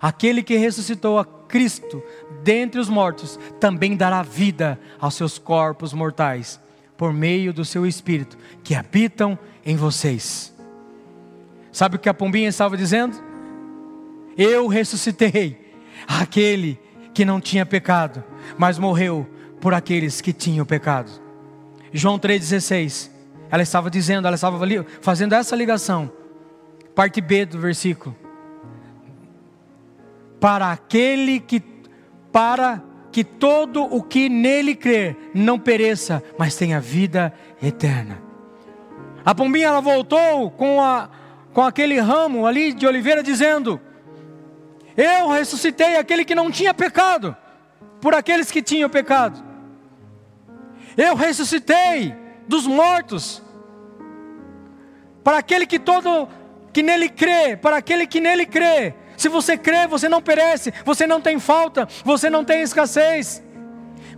Aquele 0.03 0.43
que 0.43 0.57
ressuscitou 0.57 1.17
a 1.17 1.25
Cristo 1.25 2.03
dentre 2.43 2.81
os 2.81 2.89
mortos 2.89 3.39
também 3.61 3.97
dará 3.97 4.21
vida 4.21 4.77
aos 4.99 5.15
seus 5.15 5.39
corpos 5.39 5.93
mortais, 5.93 6.61
por 6.97 7.13
meio 7.13 7.53
do 7.53 7.65
seu 7.65 7.87
Espírito, 7.87 8.37
que 8.65 8.75
habitam 8.75 9.39
em 9.65 9.77
vocês. 9.77 10.53
Sabe 11.71 11.95
o 11.95 11.99
que 12.01 12.09
a 12.09 12.15
pombinha 12.15 12.49
estava 12.49 12.77
dizendo? 12.77 13.17
Eu 14.37 14.67
ressuscitei 14.67 15.73
aquele 16.09 16.81
que 17.15 17.25
não 17.25 17.41
tinha 17.41 17.65
pecado, 17.65 18.25
mas 18.59 18.79
morreu 18.79 19.25
por 19.61 19.73
aqueles 19.73 20.21
que 20.21 20.33
tinham 20.33 20.67
pecado. 20.67 21.13
João 21.93 22.19
3,16. 22.19 23.09
Ela 23.49 23.63
estava 23.63 23.89
dizendo, 23.89 24.27
ela 24.27 24.35
estava 24.35 24.59
fazendo 25.01 25.35
essa 25.35 25.55
ligação. 25.55 26.11
Parte 26.95 27.21
B 27.21 27.45
do 27.45 27.61
versículo 27.61 28.17
para 30.43 30.73
aquele 30.73 31.39
que 31.39 31.63
para 32.33 32.83
que 33.13 33.23
todo 33.23 33.85
o 33.85 34.03
que 34.03 34.29
nele 34.29 34.75
crer 34.75 35.17
não 35.33 35.57
pereça, 35.57 36.21
mas 36.37 36.57
tenha 36.57 36.81
vida 36.81 37.33
eterna. 37.63 38.21
A 39.25 39.33
pombinha 39.37 39.69
ela 39.69 39.81
voltou 39.81 40.51
com 40.51 40.83
a 40.83 41.09
com 41.53 41.63
aquele 41.63 42.01
ramo 42.01 42.45
ali 42.45 42.73
de 42.73 42.85
oliveira 42.89 43.23
dizendo: 43.23 43.81
Eu 44.97 45.29
ressuscitei 45.29 45.97
aquele 45.97 46.25
que 46.25 46.35
não 46.35 46.51
tinha 46.51 46.75
pecado, 46.75 47.37
por 48.01 48.13
aqueles 48.13 48.51
que 48.51 48.61
tinham 48.61 48.91
pecado. 48.91 49.41
Eu 50.97 51.15
ressuscitei 51.15 52.17
dos 52.49 52.67
mortos, 52.67 53.41
para 55.23 55.39
aquele 55.39 55.67
que 55.67 55.79
todo 55.79 56.29
que 56.73 56.83
nele 56.83 57.09
crê, 57.09 57.57
para 57.57 57.77
aquele 57.77 58.09
que 58.09 58.21
nele 58.21 58.45
crê, 58.45 58.95
se 59.23 59.29
você 59.29 59.57
crê, 59.57 59.87
você 59.87 60.09
não 60.09 60.21
perece, 60.21 60.75
você 60.85 61.07
não 61.07 61.21
tem 61.21 61.39
falta, 61.39 61.89
você 62.05 62.29
não 62.29 62.45
tem 62.45 62.61
escassez. 62.61 63.41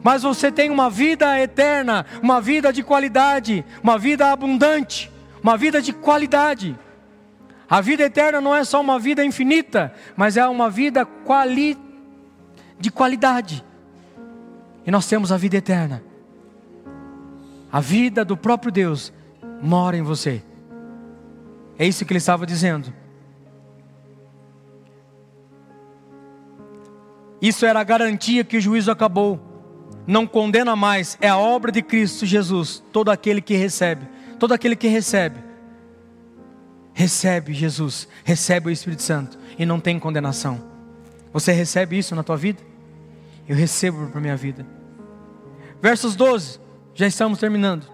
Mas 0.02 0.22
você 0.22 0.50
tem 0.50 0.70
uma 0.70 0.88
vida 0.88 1.38
eterna, 1.38 2.06
uma 2.22 2.40
vida 2.40 2.72
de 2.72 2.82
qualidade, 2.82 3.64
uma 3.82 3.98
vida 3.98 4.32
abundante, 4.32 5.12
uma 5.42 5.58
vida 5.58 5.82
de 5.82 5.92
qualidade. 5.92 6.74
A 7.68 7.82
vida 7.82 8.02
eterna 8.02 8.40
não 8.40 8.54
é 8.54 8.64
só 8.64 8.80
uma 8.80 8.98
vida 8.98 9.22
infinita, 9.22 9.92
mas 10.16 10.38
é 10.38 10.46
uma 10.46 10.70
vida 10.70 11.04
quali... 11.04 11.76
de 12.80 12.90
qualidade. 12.90 13.62
E 14.86 14.90
nós 14.90 15.06
temos 15.06 15.30
a 15.30 15.36
vida 15.36 15.58
eterna. 15.58 16.02
A 17.70 17.80
vida 17.80 18.24
do 18.24 18.38
próprio 18.38 18.72
Deus 18.72 19.12
mora 19.60 19.98
em 19.98 20.02
você. 20.02 20.42
É 21.78 21.86
isso 21.86 22.06
que 22.06 22.12
ele 22.12 22.18
estava 22.18 22.46
dizendo. 22.46 23.03
Isso 27.44 27.66
era 27.66 27.78
a 27.78 27.84
garantia 27.84 28.42
que 28.42 28.56
o 28.56 28.60
juízo 28.60 28.90
acabou. 28.90 29.38
Não 30.06 30.26
condena 30.26 30.74
mais, 30.74 31.18
é 31.20 31.28
a 31.28 31.36
obra 31.36 31.70
de 31.70 31.82
Cristo 31.82 32.24
Jesus. 32.24 32.82
Todo 32.90 33.10
aquele 33.10 33.42
que 33.42 33.54
recebe, 33.54 34.08
todo 34.38 34.54
aquele 34.54 34.74
que 34.74 34.88
recebe, 34.88 35.40
recebe 36.94 37.52
Jesus, 37.52 38.08
recebe 38.24 38.68
o 38.68 38.70
Espírito 38.70 39.02
Santo 39.02 39.38
e 39.58 39.66
não 39.66 39.78
tem 39.78 39.98
condenação. 39.98 40.58
Você 41.34 41.52
recebe 41.52 41.98
isso 41.98 42.14
na 42.14 42.22
tua 42.22 42.38
vida? 42.38 42.62
Eu 43.46 43.54
recebo 43.54 44.06
para 44.06 44.22
minha 44.22 44.38
vida. 44.38 44.66
Versos 45.82 46.16
12, 46.16 46.58
já 46.94 47.06
estamos 47.06 47.38
terminando. 47.38 47.86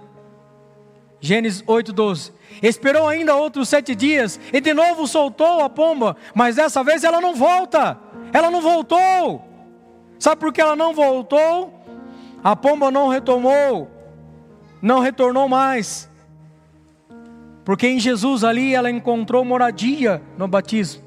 Gênesis 1.20 1.64
8, 1.66 1.92
12. 1.92 2.32
Esperou 2.62 3.08
ainda 3.08 3.34
outros 3.34 3.68
sete 3.68 3.96
dias 3.96 4.38
e 4.52 4.60
de 4.60 4.72
novo 4.72 5.08
soltou 5.08 5.60
a 5.60 5.68
pomba, 5.68 6.16
mas 6.36 6.54
dessa 6.54 6.84
vez 6.84 7.02
ela 7.02 7.20
não 7.20 7.34
volta. 7.34 7.98
Ela 8.32 8.50
não 8.50 8.60
voltou. 8.60 9.44
Sabe 10.18 10.40
por 10.40 10.52
que 10.52 10.60
ela 10.60 10.76
não 10.76 10.92
voltou? 10.92 11.72
A 12.42 12.54
pomba 12.56 12.90
não 12.90 13.08
retomou, 13.08 13.90
não 14.80 15.00
retornou 15.00 15.48
mais. 15.48 16.08
Porque 17.64 17.86
em 17.86 18.00
Jesus 18.00 18.44
ali 18.44 18.74
ela 18.74 18.90
encontrou 18.90 19.44
moradia 19.44 20.22
no 20.36 20.48
batismo. 20.48 21.02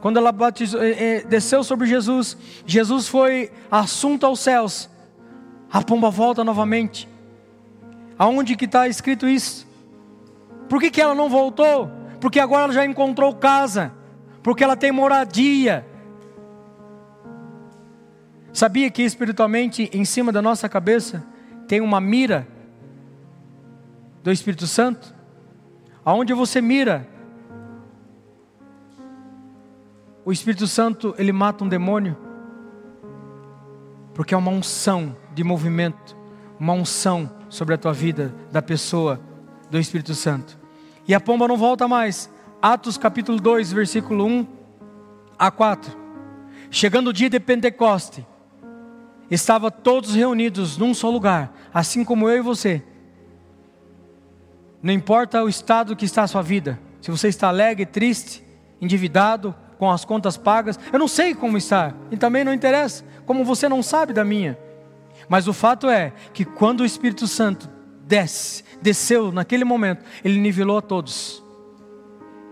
Quando 0.00 0.18
ela 0.18 0.32
batizou, 0.32 0.82
eh, 0.82 0.90
eh, 0.98 1.24
desceu 1.26 1.64
sobre 1.64 1.86
Jesus, 1.86 2.36
Jesus 2.66 3.08
foi 3.08 3.50
assunto 3.70 4.26
aos 4.26 4.40
céus. 4.40 4.90
A 5.72 5.82
pomba 5.82 6.10
volta 6.10 6.44
novamente. 6.44 7.08
Aonde 8.18 8.54
que 8.54 8.66
está 8.66 8.86
escrito 8.86 9.26
isso? 9.26 9.66
Por 10.68 10.80
que, 10.80 10.90
que 10.90 11.00
ela 11.00 11.14
não 11.14 11.28
voltou? 11.28 11.90
Porque 12.20 12.38
agora 12.38 12.64
ela 12.64 12.72
já 12.72 12.84
encontrou 12.84 13.34
casa, 13.34 13.92
porque 14.42 14.62
ela 14.62 14.76
tem 14.76 14.92
moradia, 14.92 15.86
Sabia 18.54 18.88
que 18.88 19.02
espiritualmente 19.02 19.90
em 19.92 20.04
cima 20.04 20.30
da 20.30 20.40
nossa 20.40 20.68
cabeça 20.68 21.26
tem 21.66 21.80
uma 21.80 22.00
mira 22.00 22.46
do 24.22 24.30
Espírito 24.30 24.64
Santo? 24.68 25.12
Aonde 26.04 26.32
você 26.32 26.60
mira, 26.60 27.04
o 30.24 30.30
Espírito 30.30 30.68
Santo 30.68 31.16
ele 31.18 31.32
mata 31.32 31.64
um 31.64 31.68
demônio, 31.68 32.16
porque 34.14 34.32
é 34.32 34.36
uma 34.36 34.52
unção 34.52 35.16
de 35.34 35.42
movimento, 35.42 36.16
uma 36.56 36.74
unção 36.74 37.28
sobre 37.48 37.74
a 37.74 37.78
tua 37.78 37.92
vida, 37.92 38.32
da 38.52 38.62
pessoa, 38.62 39.20
do 39.68 39.80
Espírito 39.80 40.14
Santo. 40.14 40.56
E 41.08 41.12
a 41.12 41.18
pomba 41.18 41.48
não 41.48 41.56
volta 41.56 41.88
mais. 41.88 42.30
Atos 42.62 42.96
capítulo 42.96 43.40
2, 43.40 43.72
versículo 43.72 44.24
1 44.24 44.46
a 45.36 45.50
4. 45.50 45.92
Chegando 46.70 47.08
o 47.08 47.12
dia 47.12 47.28
de 47.28 47.40
Pentecoste, 47.40 48.24
estava 49.30 49.70
todos 49.70 50.14
reunidos 50.14 50.76
num 50.76 50.94
só 50.94 51.10
lugar, 51.10 51.54
assim 51.72 52.04
como 52.04 52.28
eu 52.28 52.38
e 52.38 52.40
você. 52.40 52.82
Não 54.82 54.92
importa 54.92 55.42
o 55.42 55.48
estado 55.48 55.96
que 55.96 56.04
está 56.04 56.22
a 56.24 56.28
sua 56.28 56.42
vida, 56.42 56.78
se 57.00 57.10
você 57.10 57.28
está 57.28 57.48
alegre, 57.48 57.86
triste, 57.86 58.44
endividado, 58.80 59.54
com 59.78 59.90
as 59.90 60.04
contas 60.04 60.36
pagas, 60.36 60.78
eu 60.92 60.98
não 60.98 61.08
sei 61.08 61.34
como 61.34 61.58
está, 61.58 61.94
e 62.10 62.16
também 62.16 62.44
não 62.44 62.54
interessa, 62.54 63.04
como 63.26 63.44
você 63.44 63.68
não 63.68 63.82
sabe 63.82 64.12
da 64.12 64.24
minha. 64.24 64.58
Mas 65.28 65.48
o 65.48 65.52
fato 65.52 65.88
é 65.88 66.12
que 66.32 66.44
quando 66.44 66.80
o 66.80 66.84
Espírito 66.84 67.26
Santo 67.26 67.68
desce, 68.06 68.64
desceu 68.80 69.32
naquele 69.32 69.64
momento, 69.64 70.04
ele 70.24 70.38
nivelou 70.38 70.78
a 70.78 70.82
todos. 70.82 71.42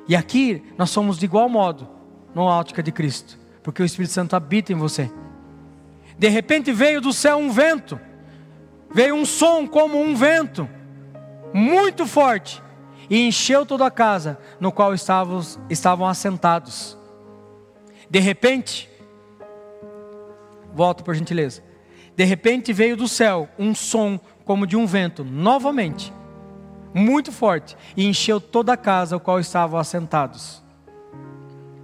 E 0.08 0.16
aqui 0.16 0.62
nós 0.76 0.90
somos 0.90 1.18
de 1.18 1.24
igual 1.26 1.48
modo, 1.48 1.88
no 2.34 2.42
ótica 2.42 2.82
de 2.82 2.90
Cristo, 2.90 3.38
porque 3.62 3.82
o 3.82 3.86
Espírito 3.86 4.12
Santo 4.12 4.34
habita 4.34 4.72
em 4.72 4.76
você. 4.76 5.10
De 6.18 6.28
repente 6.28 6.72
veio 6.72 7.00
do 7.00 7.12
céu 7.12 7.38
um 7.38 7.50
vento, 7.50 7.98
veio 8.92 9.14
um 9.14 9.24
som 9.24 9.66
como 9.66 10.00
um 10.00 10.14
vento, 10.14 10.68
muito 11.52 12.06
forte, 12.06 12.62
e 13.08 13.26
encheu 13.26 13.66
toda 13.66 13.86
a 13.86 13.90
casa 13.90 14.38
no 14.58 14.72
qual 14.72 14.94
estavam, 14.94 15.40
estavam 15.68 16.06
assentados. 16.06 16.96
De 18.08 18.18
repente, 18.18 18.90
volto 20.72 21.02
por 21.04 21.14
gentileza. 21.14 21.62
De 22.16 22.24
repente 22.24 22.72
veio 22.72 22.96
do 22.96 23.08
céu 23.08 23.48
um 23.58 23.74
som 23.74 24.18
como 24.44 24.66
de 24.66 24.76
um 24.76 24.86
vento, 24.86 25.24
novamente, 25.24 26.12
muito 26.94 27.32
forte, 27.32 27.76
e 27.96 28.06
encheu 28.06 28.40
toda 28.40 28.72
a 28.72 28.76
casa 28.76 29.16
ao 29.16 29.20
qual 29.20 29.40
estavam 29.40 29.78
assentados. 29.78 30.62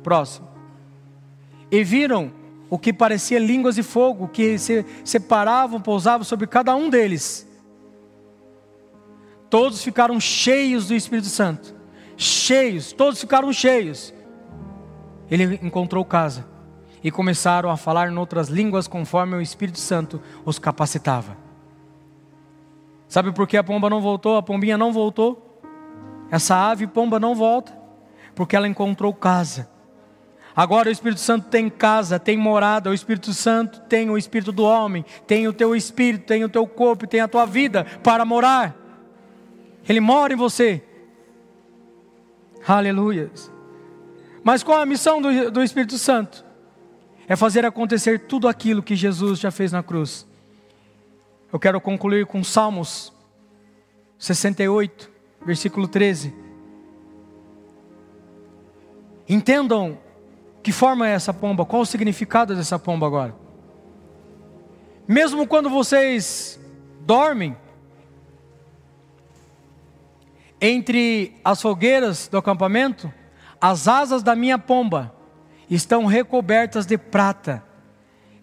Próximo. 0.02 0.48
E 1.70 1.82
viram 1.82 2.32
o 2.70 2.78
que 2.78 2.92
parecia 2.92 3.38
línguas 3.38 3.74
de 3.74 3.82
fogo 3.82 4.28
que 4.28 4.58
se 4.58 4.84
separavam, 5.04 5.80
pousavam 5.80 6.24
sobre 6.24 6.46
cada 6.46 6.74
um 6.74 6.90
deles. 6.90 7.46
Todos 9.48 9.82
ficaram 9.82 10.20
cheios 10.20 10.88
do 10.88 10.94
Espírito 10.94 11.28
Santo. 11.28 11.74
Cheios, 12.16 12.92
todos 12.92 13.20
ficaram 13.20 13.52
cheios. 13.52 14.12
Ele 15.30 15.58
encontrou 15.62 16.04
casa 16.04 16.46
e 17.02 17.10
começaram 17.10 17.70
a 17.70 17.76
falar 17.76 18.10
em 18.10 18.16
outras 18.16 18.48
línguas 18.48 18.86
conforme 18.86 19.36
o 19.36 19.40
Espírito 19.40 19.78
Santo 19.78 20.20
os 20.44 20.58
capacitava. 20.58 21.36
Sabe 23.08 23.32
por 23.32 23.46
que 23.46 23.56
a 23.56 23.64
pomba 23.64 23.88
não 23.88 24.00
voltou? 24.00 24.36
A 24.36 24.42
pombinha 24.42 24.76
não 24.76 24.92
voltou. 24.92 25.60
Essa 26.30 26.56
ave 26.56 26.86
pomba 26.86 27.18
não 27.18 27.34
volta, 27.34 27.72
porque 28.34 28.54
ela 28.54 28.68
encontrou 28.68 29.14
casa. 29.14 29.70
Agora 30.58 30.88
o 30.88 30.90
Espírito 30.90 31.20
Santo 31.20 31.46
tem 31.46 31.70
casa, 31.70 32.18
tem 32.18 32.36
morada, 32.36 32.90
o 32.90 32.92
Espírito 32.92 33.32
Santo 33.32 33.80
tem 33.82 34.10
o 34.10 34.18
espírito 34.18 34.50
do 34.50 34.64
homem, 34.64 35.04
tem 35.24 35.46
o 35.46 35.52
teu 35.52 35.76
espírito, 35.76 36.26
tem 36.26 36.42
o 36.42 36.48
teu 36.48 36.66
corpo, 36.66 37.06
tem 37.06 37.20
a 37.20 37.28
tua 37.28 37.46
vida 37.46 37.84
para 38.02 38.24
morar. 38.24 38.76
Ele 39.88 40.00
mora 40.00 40.32
em 40.32 40.36
você. 40.36 40.82
Aleluia. 42.66 43.30
Mas 44.42 44.64
qual 44.64 44.80
a 44.80 44.84
missão 44.84 45.22
do, 45.22 45.48
do 45.48 45.62
Espírito 45.62 45.96
Santo? 45.96 46.44
É 47.28 47.36
fazer 47.36 47.64
acontecer 47.64 48.26
tudo 48.26 48.48
aquilo 48.48 48.82
que 48.82 48.96
Jesus 48.96 49.38
já 49.38 49.52
fez 49.52 49.70
na 49.70 49.84
cruz. 49.84 50.26
Eu 51.52 51.60
quero 51.60 51.80
concluir 51.80 52.26
com 52.26 52.42
Salmos 52.42 53.12
68, 54.18 55.08
versículo 55.46 55.86
13. 55.86 56.34
Entendam 59.28 60.07
que 60.62 60.72
forma 60.72 61.08
é 61.08 61.12
essa 61.12 61.32
pomba? 61.32 61.64
Qual 61.64 61.82
o 61.82 61.86
significado 61.86 62.54
dessa 62.54 62.78
pomba 62.78 63.06
agora? 63.06 63.34
Mesmo 65.06 65.46
quando 65.46 65.70
vocês 65.70 66.60
dormem, 67.00 67.56
entre 70.60 71.34
as 71.44 71.62
fogueiras 71.62 72.28
do 72.28 72.36
acampamento, 72.36 73.12
as 73.60 73.88
asas 73.88 74.22
da 74.22 74.34
minha 74.34 74.58
pomba 74.58 75.14
estão 75.70 76.06
recobertas 76.06 76.86
de 76.86 76.98
prata, 76.98 77.62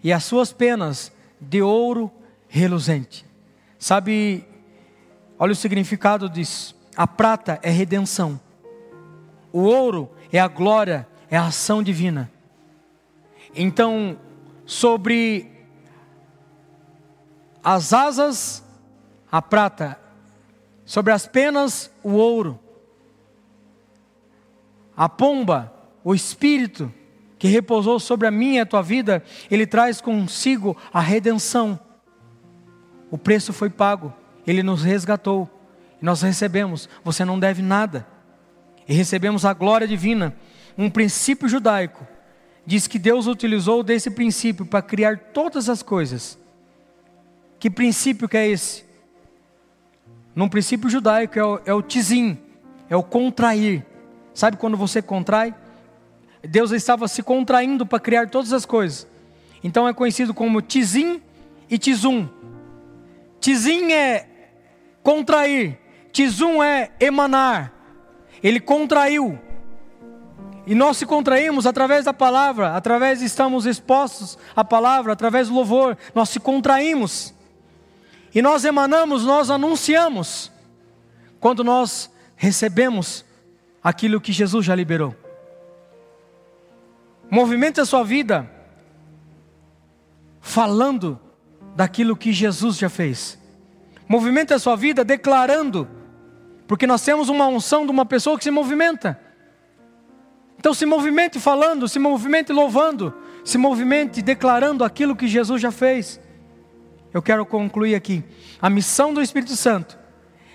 e 0.04 0.14
as 0.14 0.24
suas 0.24 0.54
penas 0.54 1.12
de 1.40 1.62
ouro 1.62 2.12
reluzente. 2.48 3.26
Sabe, 3.80 4.46
olha 5.38 5.52
o 5.52 5.56
significado 5.56 6.30
disso: 6.30 6.76
a 6.96 7.06
prata 7.06 7.60
é 7.62 7.70
redenção, 7.70 8.40
o 9.52 9.62
ouro 9.62 10.10
é 10.32 10.40
a 10.40 10.48
glória 10.48 11.08
é 11.30 11.38
a 11.38 11.48
ação 11.48 11.82
divina. 11.82 12.32
Então, 13.56 14.18
sobre 14.66 15.52
as 17.64 17.94
asas, 17.94 18.64
a 19.32 19.42
prata, 19.42 20.00
sobre 20.86 21.12
as 21.12 21.26
penas, 21.26 21.92
o 22.04 22.12
ouro. 22.12 22.60
A 24.96 25.10
pomba, 25.10 25.74
o 26.04 26.14
espírito 26.14 26.94
que 27.38 27.48
repousou 27.48 28.00
sobre 28.00 28.28
a 28.28 28.32
minha 28.32 28.60
e 28.60 28.60
a 28.62 28.66
tua 28.66 28.82
vida, 28.82 29.24
ele 29.52 29.68
traz 29.68 30.00
consigo 30.00 30.76
a 30.94 31.00
redenção. 31.00 31.80
O 33.12 33.18
preço 33.18 33.52
foi 33.52 33.70
pago, 33.70 34.14
ele 34.48 34.64
nos 34.64 34.84
resgatou, 34.84 35.50
nós 36.02 36.22
recebemos, 36.22 36.90
você 37.04 37.26
não 37.26 37.40
deve 37.40 37.62
nada, 37.62 38.06
e 38.88 38.94
recebemos 38.94 39.44
a 39.46 39.54
glória 39.54 39.88
divina 39.88 40.36
um 40.78 40.90
princípio 40.90 41.48
judaico, 41.48 42.06
diz 42.66 42.88
que 42.88 43.00
Deus 43.00 43.28
utilizou 43.28 43.84
desse 43.84 44.10
princípio 44.10 44.66
para 44.66 44.82
criar 44.82 45.18
todas 45.34 45.70
as 45.70 45.82
coisas. 45.82 46.38
Que 47.60 47.70
princípio 47.70 48.28
que 48.28 48.38
é 48.38 48.48
esse? 48.48 48.84
Num 50.36 50.50
princípio 50.50 50.90
judaico 50.90 51.40
é 51.40 51.44
o, 51.44 51.62
é 51.66 51.74
o 51.74 51.82
tizim, 51.82 52.38
é 52.90 52.96
o 52.96 53.04
contrair. 53.04 53.86
Sabe 54.34 54.58
quando 54.58 54.76
você 54.76 55.02
contrai? 55.02 55.56
Deus 56.44 56.72
estava 56.72 57.08
se 57.08 57.24
contraindo 57.24 57.86
para 57.86 58.00
criar 58.00 58.30
todas 58.30 58.52
as 58.52 58.66
coisas. 58.66 59.08
Então 59.64 59.88
é 59.88 59.94
conhecido 59.94 60.34
como 60.34 60.62
tizim 60.62 61.22
e 61.70 61.78
tizum. 61.78 62.28
Tizim 63.40 63.92
é 63.92 64.28
contrair, 65.02 65.80
tizum 66.12 66.62
é 66.62 66.92
emanar. 67.00 67.72
Ele 68.44 68.60
contraiu. 68.60 69.40
E 70.68 70.74
nós 70.74 70.98
se 70.98 71.06
contraímos 71.06 71.66
através 71.68 72.06
da 72.06 72.14
palavra, 72.14 72.76
através 72.76 73.22
estamos 73.22 73.66
expostos 73.66 74.38
à 74.56 74.64
palavra, 74.64 75.14
através 75.14 75.48
do 75.48 75.54
louvor, 75.54 75.98
nós 76.14 76.30
se 76.30 76.40
contraímos. 76.40 77.34
E 78.34 78.42
nós 78.42 78.66
emanamos, 78.66 79.24
nós 79.24 79.50
anunciamos, 79.50 80.52
quando 81.40 81.64
nós 81.64 82.10
recebemos 82.36 83.24
aquilo 83.84 84.20
que 84.20 84.32
Jesus 84.32 84.66
já 84.66 84.74
liberou. 84.74 85.16
Movimente 87.30 87.80
a 87.80 87.86
sua 87.86 88.04
vida 88.04 88.50
falando 90.42 91.20
daquilo 91.76 92.16
que 92.16 92.32
Jesus 92.32 92.78
já 92.78 92.90
fez. 92.90 93.38
Movimente 94.08 94.54
a 94.54 94.60
sua 94.60 94.76
vida 94.76 95.04
declarando, 95.04 95.88
porque 96.68 96.88
nós 96.88 97.04
temos 97.04 97.30
uma 97.30 97.48
unção 97.48 97.86
de 97.86 97.92
uma 97.92 98.06
pessoa 98.06 98.38
que 98.38 98.44
se 98.44 98.52
movimenta. 98.52 99.20
Então 100.58 100.74
se 100.74 100.86
movimente 100.86 101.40
falando, 101.40 101.88
se 101.88 102.00
movimente 102.00 102.52
louvando, 102.52 103.14
se 103.44 103.58
movimente 103.58 104.22
declarando 104.22 104.84
aquilo 104.84 105.16
que 105.16 105.28
Jesus 105.28 105.62
já 105.62 105.72
fez. 105.72 106.20
Eu 107.14 107.22
quero 107.22 107.46
concluir 107.46 107.96
aqui. 107.96 108.24
A 108.62 108.70
missão 108.70 109.14
do 109.14 109.22
Espírito 109.22 109.56
Santo 109.56 109.98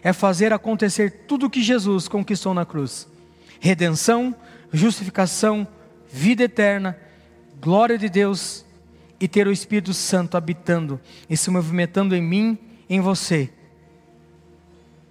é 0.02 0.12
fazer 0.12 0.52
acontecer 0.52 1.24
tudo 1.26 1.46
o 1.46 1.50
que 1.50 1.62
Jesus 1.62 2.08
conquistou 2.08 2.52
na 2.52 2.66
cruz: 2.66 3.08
redenção, 3.60 4.34
justificação, 4.72 5.66
vida 6.08 6.42
eterna, 6.42 6.98
glória 7.60 7.96
de 7.96 8.08
Deus 8.08 8.64
e 9.20 9.28
ter 9.28 9.46
o 9.46 9.52
Espírito 9.52 9.92
Santo 9.92 10.36
habitando 10.36 11.00
e 11.28 11.36
se 11.36 11.50
movimentando 11.50 12.16
em 12.16 12.22
mim, 12.22 12.58
em 12.88 13.00
você. 13.00 13.50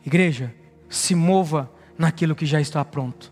Igreja, 0.05 0.53
se 0.89 1.13
mova 1.13 1.71
naquilo 1.97 2.35
que 2.35 2.45
já 2.45 2.59
está 2.59 2.83
pronto. 2.83 3.31